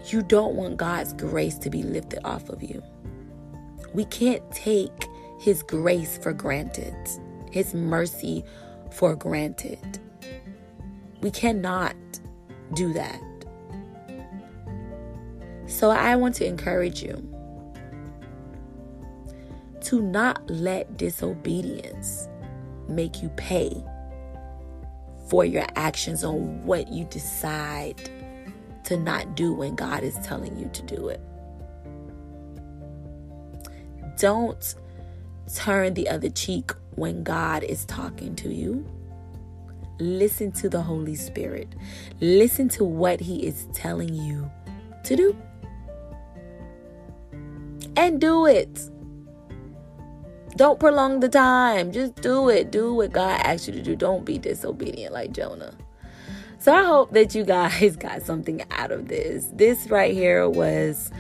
you 0.08 0.21
don't 0.21 0.56
want 0.56 0.78
God's 0.78 1.13
grace 1.13 1.58
to 1.60 1.69
be 1.69 1.84
lifted 1.84 2.19
off 2.26 2.50
of 2.50 2.62
you. 2.62 2.84
We 3.93 4.06
can't 4.06 4.43
take 4.52 5.05
his 5.38 5.63
grace 5.63 6.17
for 6.17 6.34
granted, 6.34 6.95
His 7.52 7.74
mercy 7.74 8.43
for 8.91 9.15
granted. 9.15 10.00
We 11.21 11.32
cannot 11.32 11.95
do 12.74 12.93
that. 12.93 13.21
So 15.67 15.89
I 15.89 16.15
want 16.15 16.36
to 16.36 16.45
encourage 16.45 17.02
you 17.02 17.15
to 19.82 20.02
not 20.02 20.50
let 20.50 20.98
disobedience 20.98 22.28
make 22.88 23.21
you 23.21 23.30
pay 23.30 23.84
for 25.28 25.43
your 25.43 25.65
actions 25.76 26.24
on 26.24 26.63
what 26.65 26.91
you 26.91 27.06
decide 27.06 28.10
to 28.84 28.98
not 28.98 29.36
do 29.36 29.54
when 29.54 29.76
God 29.76 30.04
is 30.04 30.15
telling 30.24 30.58
you 30.58 30.69
to 30.69 30.82
do 30.84 31.08
it. 31.10 31.19
Don't 34.17 34.76
turn 35.53 35.93
the 35.93 36.10
other 36.10 36.29
cheek 36.29 36.71
when 36.95 37.23
God 37.23 37.63
is 37.63 37.86
talking 37.86 38.36
to 38.38 38.53
you. 38.53 38.86
Listen 39.99 40.51
to 40.53 40.69
the 40.69 40.81
Holy 40.81 41.15
Spirit. 41.15 41.69
Listen 42.19 42.67
to 42.69 42.84
what 42.84 43.19
He 43.19 43.45
is 43.45 43.67
telling 43.73 44.13
you 44.13 44.49
to 45.03 45.15
do. 45.15 45.38
And 47.97 48.19
do 48.19 48.45
it. 48.45 48.89
Don't 50.58 50.79
prolong 50.79 51.19
the 51.19 51.29
time. 51.29 51.91
Just 51.91 52.15
do 52.15 52.49
it. 52.49 52.71
Do 52.71 52.93
what 52.93 53.12
God 53.12 53.41
asked 53.43 53.67
you 53.67 53.73
to 53.73 53.81
do. 53.81 53.95
Don't 53.95 54.25
be 54.25 54.38
disobedient 54.38 55.13
like 55.13 55.31
Jonah. 55.31 55.73
So 56.60 56.73
I 56.73 56.84
hope 56.84 57.12
that 57.12 57.36
you 57.36 57.43
guys 57.43 57.95
got 57.97 58.23
something 58.23 58.63
out 58.71 58.91
of 58.91 59.08
this. 59.08 59.49
This 59.53 59.88
right 59.88 60.13
here 60.13 60.49
was 60.49 61.12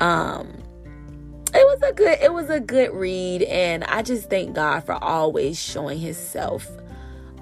um 0.00 0.57
was 1.80 1.90
a 1.90 1.94
good 1.94 2.18
it 2.20 2.32
was 2.32 2.50
a 2.50 2.60
good 2.60 2.92
read 2.92 3.42
and 3.42 3.84
i 3.84 4.02
just 4.02 4.28
thank 4.28 4.54
god 4.54 4.80
for 4.84 4.94
always 5.02 5.58
showing 5.58 5.98
himself 5.98 6.66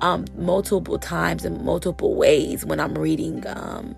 um 0.01 0.25
multiple 0.37 0.99
times 0.99 1.45
and 1.45 1.63
multiple 1.63 2.15
ways 2.15 2.65
when 2.65 2.79
i'm 2.79 2.95
reading 2.95 3.43
um 3.47 3.97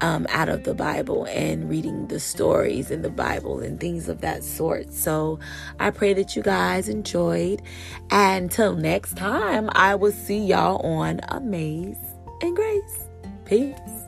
um 0.00 0.26
out 0.30 0.48
of 0.48 0.64
the 0.64 0.74
bible 0.74 1.24
and 1.24 1.68
reading 1.68 2.06
the 2.08 2.20
stories 2.20 2.90
in 2.90 3.02
the 3.02 3.10
bible 3.10 3.60
and 3.60 3.80
things 3.80 4.08
of 4.08 4.20
that 4.20 4.44
sort. 4.44 4.92
So 4.92 5.38
i 5.80 5.90
pray 5.90 6.14
that 6.14 6.36
you 6.36 6.42
guys 6.42 6.88
enjoyed. 6.88 7.62
And 8.10 8.44
until 8.44 8.76
next 8.76 9.16
time 9.16 9.70
i 9.72 9.94
will 9.94 10.12
see 10.12 10.38
y'all 10.38 10.78
on 10.86 11.20
amaze 11.28 11.96
and 12.42 12.54
grace. 12.54 13.08
Peace 13.44 14.03